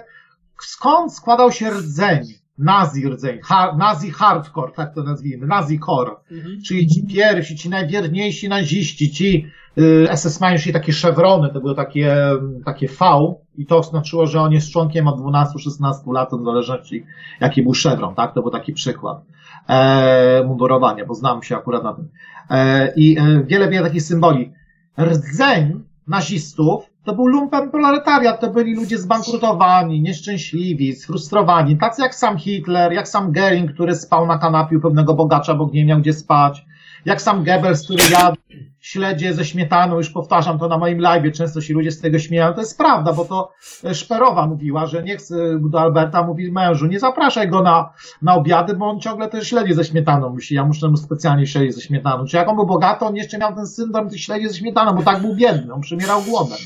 skąd 0.62 1.14
składał 1.14 1.52
się 1.52 1.70
rdzeń? 1.70 2.41
Nazi 2.58 3.08
rdzeń, 3.08 3.38
ha, 3.42 3.76
nazi 3.78 4.10
hardcore, 4.10 4.72
tak 4.72 4.94
to 4.94 5.02
nazwijmy, 5.02 5.46
nazi 5.46 5.80
core. 5.80 6.10
Mhm. 6.30 6.62
Czyli 6.66 6.86
ci 6.86 7.06
pierwsi, 7.06 7.56
ci 7.56 7.68
najwierniejsi 7.68 8.48
naziści, 8.48 9.10
ci 9.10 9.46
y, 9.78 10.08
SS-mani, 10.16 10.58
czyli 10.58 10.72
takie 10.72 10.92
szewrony, 10.92 11.50
to 11.52 11.60
były 11.60 11.74
takie, 11.74 12.16
takie 12.64 12.88
V 12.88 13.34
i 13.56 13.66
to 13.66 13.82
znaczyło, 13.82 14.26
że 14.26 14.40
on 14.40 14.52
jest 14.52 14.70
członkiem 14.70 15.08
od 15.08 15.20
12-16 15.20 16.12
lat, 16.12 16.30
w 16.40 16.44
zależności 16.44 17.04
jaki 17.40 17.62
był 17.62 17.74
szewron, 17.74 18.14
tak? 18.14 18.34
To 18.34 18.42
był 18.42 18.50
taki 18.50 18.72
przykład 18.72 19.22
e, 19.68 20.44
mundurowania, 20.46 21.06
bo 21.06 21.14
znam 21.14 21.42
się 21.42 21.56
akurat 21.56 21.84
na 21.84 21.94
tym. 21.94 22.08
E, 22.50 22.92
I 22.96 23.18
e, 23.18 23.44
wiele, 23.44 23.68
wiele 23.68 23.86
takich 23.86 24.02
symboli. 24.02 24.52
Rdzeń 24.98 25.80
nazistów 26.08 26.91
to 27.04 27.14
był 27.14 27.26
lumpen 27.26 27.70
proletariat, 27.70 28.40
to 28.40 28.50
byli 28.50 28.74
ludzie 28.74 28.98
zbankrutowani, 28.98 30.02
nieszczęśliwi, 30.02 30.92
sfrustrowani, 30.92 31.78
tacy 31.78 32.02
jak 32.02 32.14
sam 32.14 32.38
Hitler, 32.38 32.92
jak 32.92 33.08
sam 33.08 33.32
Goering, 33.32 33.72
który 33.72 33.94
spał 33.94 34.26
na 34.26 34.38
kanapie 34.38 34.78
u 34.78 34.80
pewnego 34.80 35.14
bogacza, 35.14 35.54
bo 35.54 35.70
nie 35.72 35.84
miał 35.84 36.00
gdzie 36.00 36.12
spać, 36.12 36.64
jak 37.04 37.22
sam 37.22 37.44
Goebbels, 37.44 37.84
który 37.84 38.02
jadł 38.10 38.36
śledzie 38.80 39.34
ze 39.34 39.44
śmietaną, 39.44 39.96
już 39.96 40.10
powtarzam 40.10 40.58
to 40.58 40.68
na 40.68 40.78
moim 40.78 41.00
live, 41.00 41.32
często 41.32 41.60
się 41.60 41.74
ludzie 41.74 41.90
z 41.90 42.00
tego 42.00 42.18
śmieją, 42.18 42.54
to 42.54 42.60
jest 42.60 42.78
prawda, 42.78 43.12
bo 43.12 43.24
to 43.24 43.52
e, 43.84 43.94
Szperowa 43.94 44.46
mówiła, 44.46 44.86
że 44.86 45.02
nie 45.02 45.16
chce 45.16 45.58
do 45.60 45.80
Alberta, 45.80 46.22
mówi 46.22 46.52
mężu, 46.52 46.86
nie 46.86 47.00
zapraszaj 47.00 47.48
go 47.48 47.62
na, 47.62 47.92
na 48.22 48.34
obiady, 48.34 48.74
bo 48.74 48.86
on 48.86 49.00
ciągle 49.00 49.28
te 49.28 49.44
śledzie 49.44 49.74
ze 49.74 49.84
śmietaną 49.84 50.30
musi, 50.30 50.54
ja 50.54 50.64
muszę 50.64 50.88
mu 50.88 50.96
specjalnie 50.96 51.46
śledzie 51.46 51.72
ze 51.72 51.80
śmietaną. 51.80 52.24
Czy 52.26 52.36
jak 52.36 52.48
on 52.48 52.56
był 52.56 52.66
bogaty, 52.66 53.04
on 53.04 53.16
jeszcze 53.16 53.38
miał 53.38 53.54
ten 53.54 53.66
syndrom 53.66 54.10
tych 54.10 54.20
śledzi 54.20 54.48
ze 54.48 54.54
śmietaną, 54.54 54.92
bo 54.92 55.02
tak 55.02 55.20
był 55.20 55.34
biedny, 55.34 55.74
on 55.74 55.80
przymierał 55.80 56.22
głodem. 56.22 56.58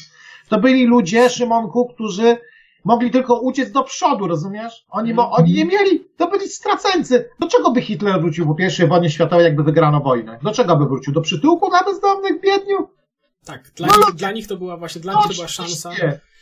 To 0.49 0.59
byli 0.61 0.87
ludzie, 0.87 1.31
Szymonku, 1.31 1.87
którzy 1.95 2.37
mogli 2.85 3.11
tylko 3.11 3.41
uciec 3.41 3.73
do 3.73 3.83
przodu, 3.83 4.27
rozumiesz? 4.27 4.87
Oni, 4.89 5.15
bo 5.15 5.31
oni 5.31 5.53
nie 5.53 5.65
mieli, 5.65 6.09
to 6.17 6.31
byli 6.31 6.49
straceńcy. 6.49 7.29
Do 7.39 7.49
czego 7.49 7.71
by 7.71 7.83
Hitler 7.83 8.21
wrócił 8.21 8.47
po 8.47 8.63
I 8.85 8.87
wojnie 8.87 9.11
światowej, 9.11 9.45
jakby 9.45 9.63
wygrano 9.63 10.01
wojnę? 10.01 10.39
Do 10.43 10.53
czego 10.53 10.77
by 10.77 10.87
wrócił? 10.87 11.13
Do 11.13 11.21
przytułku 11.21 11.71
dla 11.71 11.85
bezdomnych 11.85 12.41
biedniów? 12.41 12.91
Tak, 13.45 13.71
dla, 13.77 13.87
No, 13.87 13.97
nich, 13.97 14.07
no, 14.07 14.13
dla 14.13 14.33
nich 14.33 14.47
to 14.47 14.57
była 14.57 14.77
właśnie, 14.77 15.01
dla 15.01 15.15
nich 15.15 15.23
to 15.29 15.35
była 15.35 15.49
szansa. 15.49 15.91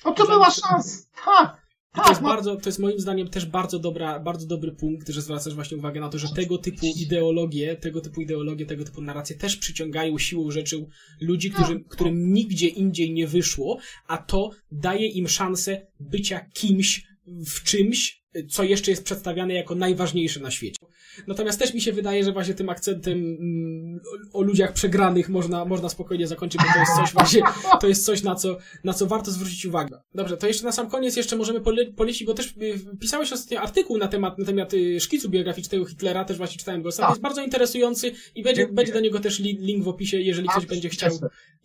No 0.05 0.12
to 0.12 0.27
była 0.27 0.51
szansa, 0.51 1.07
tak. 1.25 1.63
I 1.94 2.00
to 2.00 2.09
jest 2.09 2.12
Tak, 2.12 2.22
no, 2.22 2.28
bardzo, 2.28 2.57
to 2.57 2.68
jest 2.68 2.78
moim 2.78 3.00
zdaniem 3.00 3.28
też 3.28 3.46
bardzo 3.46 3.78
dobra, 3.78 4.20
bardzo 4.20 4.46
dobry 4.46 4.72
punkt, 4.72 5.09
że 5.09 5.22
zwracasz 5.22 5.54
właśnie 5.54 5.76
uwagę 5.76 6.00
na 6.00 6.09
to, 6.09 6.18
że 6.18 6.28
tego 6.28 6.59
typu 6.59 6.87
ideologie, 6.96 7.76
tego 7.76 8.00
typu 8.00 8.20
ideologie, 8.20 8.66
tego 8.66 8.85
typu 8.85 9.02
narracje 9.02 9.37
też 9.37 9.57
przyciągają 9.57 10.18
siłą 10.18 10.50
rzeczy 10.50 10.87
ludzi, 11.20 11.50
którzy, 11.50 11.85
którym 11.88 12.33
nigdzie 12.33 12.68
indziej 12.68 13.12
nie 13.12 13.26
wyszło, 13.26 13.78
a 14.07 14.18
to 14.18 14.50
daje 14.72 15.07
im 15.07 15.28
szansę 15.28 15.87
bycia 16.00 16.40
kimś 16.40 17.07
w 17.26 17.62
czymś, 17.62 18.23
co 18.51 18.62
jeszcze 18.62 18.90
jest 18.90 19.05
przedstawiane 19.05 19.55
jako 19.55 19.75
najważniejsze 19.75 20.40
na 20.40 20.51
świecie. 20.51 20.79
Natomiast 21.27 21.59
też 21.59 21.75
mi 21.75 21.81
się 21.81 21.92
wydaje, 21.92 22.25
że 22.25 22.33
właśnie 22.33 22.55
tym 22.55 22.68
akcentem 22.68 23.18
mm, 23.18 24.01
o 24.33 24.42
ludziach 24.42 24.73
przegranych 24.73 25.29
można, 25.29 25.64
można 25.64 25.88
spokojnie 25.88 26.27
zakończyć, 26.27 26.61
bo 26.61 26.73
to 26.73 26.79
jest 26.79 26.92
coś 26.97 27.12
właśnie, 27.12 27.42
to 27.81 27.88
jest 27.88 28.05
coś, 28.05 28.23
na 28.23 28.35
co, 28.35 28.57
na 28.85 28.92
co 28.92 29.07
warto 29.07 29.31
zwrócić 29.31 29.66
uwagę. 29.66 30.01
Dobrze, 30.14 30.37
to 30.37 30.47
jeszcze 30.47 30.64
na 30.64 30.73
sam 30.73 30.90
koniec 30.90 31.16
jeszcze 31.16 31.37
możemy 31.37 31.61
pole, 31.61 31.87
polecić, 31.92 32.27
bo 32.27 32.35
też 32.35 32.47
y, 32.47 32.97
pisałeś 33.01 33.33
ostatnio 33.33 33.61
artykuł 33.61 33.99
na 33.99 34.09
temat, 34.09 34.38
na 34.38 34.44
temat 34.44 34.75
y, 34.75 35.01
szkicu 35.01 35.29
biograficznego 35.29 35.85
Hitlera, 35.85 36.25
też 36.25 36.37
właśnie 36.37 36.59
czytałem 36.59 36.83
go. 36.83 36.92
Sam 36.92 37.03
Tak. 37.03 37.11
jest 37.11 37.23
bardzo 37.23 37.42
interesujący 37.42 38.12
i 38.35 38.42
będzie, 38.42 38.57
Dziękuję. 38.61 38.77
będzie 38.77 38.92
do 38.92 39.01
niego 39.01 39.20
też 39.20 39.40
li, 39.40 39.59
link 39.61 39.85
w 39.85 39.88
opisie, 39.88 40.20
jeżeli 40.20 40.49
ktoś 40.49 40.66
będzie 40.66 40.88
chciał, 40.88 41.11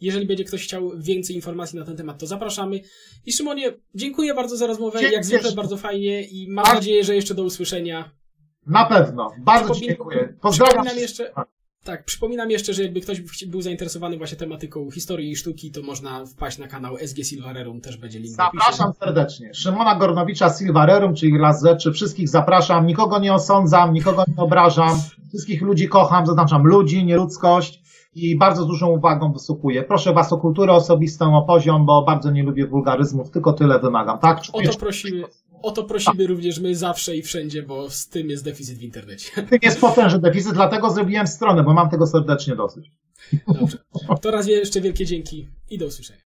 jeżeli 0.01 0.25
będzie 0.25 0.43
ktoś 0.43 0.63
chciał 0.63 0.91
więcej 0.97 1.35
informacji 1.35 1.79
na 1.79 1.85
ten 1.85 1.97
temat, 1.97 2.19
to 2.19 2.27
zapraszamy. 2.27 2.81
I 3.25 3.33
Szymonie, 3.33 3.73
dziękuję 3.95 4.33
bardzo 4.33 4.57
za 4.57 4.67
rozmowę, 4.67 5.03
jak 5.03 5.25
zwykle 5.25 5.51
bardzo 5.51 5.77
fajnie 5.77 6.23
i 6.23 6.47
mam 6.59 6.65
Tak. 6.65 6.75
nadzieję, 6.75 7.03
że 7.03 7.15
jeszcze 7.15 7.33
do 7.35 7.43
usłyszenia. 7.43 8.11
Na 8.67 8.85
pewno. 8.85 9.31
Bardzo 9.39 9.73
Przypomin- 9.73 9.87
dziękuję. 9.87 10.33
Pozdrawiam. 10.41 10.73
Przypominam 10.73 10.97
jeszcze, 11.01 11.31
tak, 11.83 12.05
przypominam 12.05 12.51
jeszcze, 12.51 12.73
że 12.73 12.83
jakby 12.83 13.01
ktoś 13.01 13.21
był 13.47 13.61
zainteresowany 13.61 14.17
właśnie 14.17 14.37
tematyką 14.37 14.91
historii 14.91 15.31
i 15.31 15.35
sztuki, 15.35 15.71
to 15.71 15.81
można 15.81 16.25
wpaść 16.25 16.57
na 16.57 16.67
kanał 16.67 16.97
SG 16.97 17.23
Silvarerum, 17.23 17.81
też 17.81 17.97
będzie 17.97 18.19
link. 18.19 18.35
Zapraszam 18.35 18.93
serdecznie. 18.93 19.53
Szymona 19.53 19.95
Gornowicza 19.95 20.49
Silvarerum, 20.57 21.15
czyli 21.15 21.37
raz 21.37 21.63
rzeczy. 21.63 21.91
Wszystkich 21.91 22.29
zapraszam. 22.29 22.85
Nikogo 22.87 23.19
nie 23.19 23.33
osądzam, 23.33 23.93
nikogo 23.93 24.23
nie 24.37 24.43
obrażam. 24.43 24.97
Wszystkich 25.29 25.61
ludzi 25.61 25.89
kocham, 25.89 26.25
zaznaczam 26.25 26.63
ludzi, 26.67 27.05
nieludzkość 27.05 27.81
i 28.15 28.37
bardzo 28.37 28.65
dużą 28.65 28.87
uwagą 28.87 29.33
wysłuchuję. 29.33 29.83
Proszę 29.83 30.13
Was 30.13 30.33
o 30.33 30.37
kulturę 30.37 30.73
osobistą, 30.73 31.37
o 31.37 31.41
poziom, 31.41 31.85
bo 31.85 32.01
bardzo 32.03 32.31
nie 32.31 32.43
lubię 32.43 32.67
wulgaryzmów, 32.67 33.31
tylko 33.31 33.53
tyle 33.53 33.79
wymagam, 33.79 34.19
tak? 34.19 34.41
O 34.53 34.61
to 34.61 34.77
prosimy, 34.79 35.23
o 35.61 35.71
to 35.71 35.83
prosimy 35.83 36.27
również 36.27 36.59
my 36.59 36.75
zawsze 36.75 37.17
i 37.17 37.21
wszędzie, 37.21 37.63
bo 37.63 37.89
z 37.89 38.07
tym 38.07 38.29
jest 38.29 38.43
deficyt 38.43 38.77
w 38.77 38.83
internecie. 38.83 39.31
Tym 39.49 39.59
jest 39.61 39.81
potężny 39.81 40.19
deficyt, 40.19 40.53
dlatego 40.53 40.89
zrobiłem 40.89 41.27
stronę, 41.27 41.63
bo 41.63 41.73
mam 41.73 41.89
tego 41.89 42.07
serdecznie 42.07 42.55
dosyć. 42.55 42.91
Dobrze. 43.47 43.77
To 44.21 44.31
raz 44.31 44.47
jeszcze 44.47 44.81
wielkie 44.81 45.05
dzięki 45.05 45.47
i 45.69 45.77
do 45.77 45.85
usłyszenia. 45.85 46.21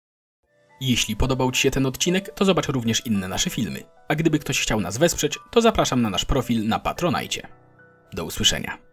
Jeśli 0.80 1.16
podobał 1.16 1.52
Ci 1.52 1.62
się 1.62 1.70
ten 1.70 1.86
odcinek, 1.86 2.34
to 2.34 2.44
zobacz 2.44 2.68
również 2.68 3.06
inne 3.06 3.28
nasze 3.28 3.50
filmy. 3.50 3.82
A 4.08 4.14
gdyby 4.14 4.38
ktoś 4.38 4.60
chciał 4.60 4.80
nas 4.80 4.98
wesprzeć, 4.98 5.38
to 5.50 5.60
zapraszam 5.60 6.02
na 6.02 6.10
nasz 6.10 6.24
profil 6.24 6.68
na 6.68 6.78
Patronajcie. 6.78 7.48
Do 8.12 8.24
usłyszenia. 8.24 8.87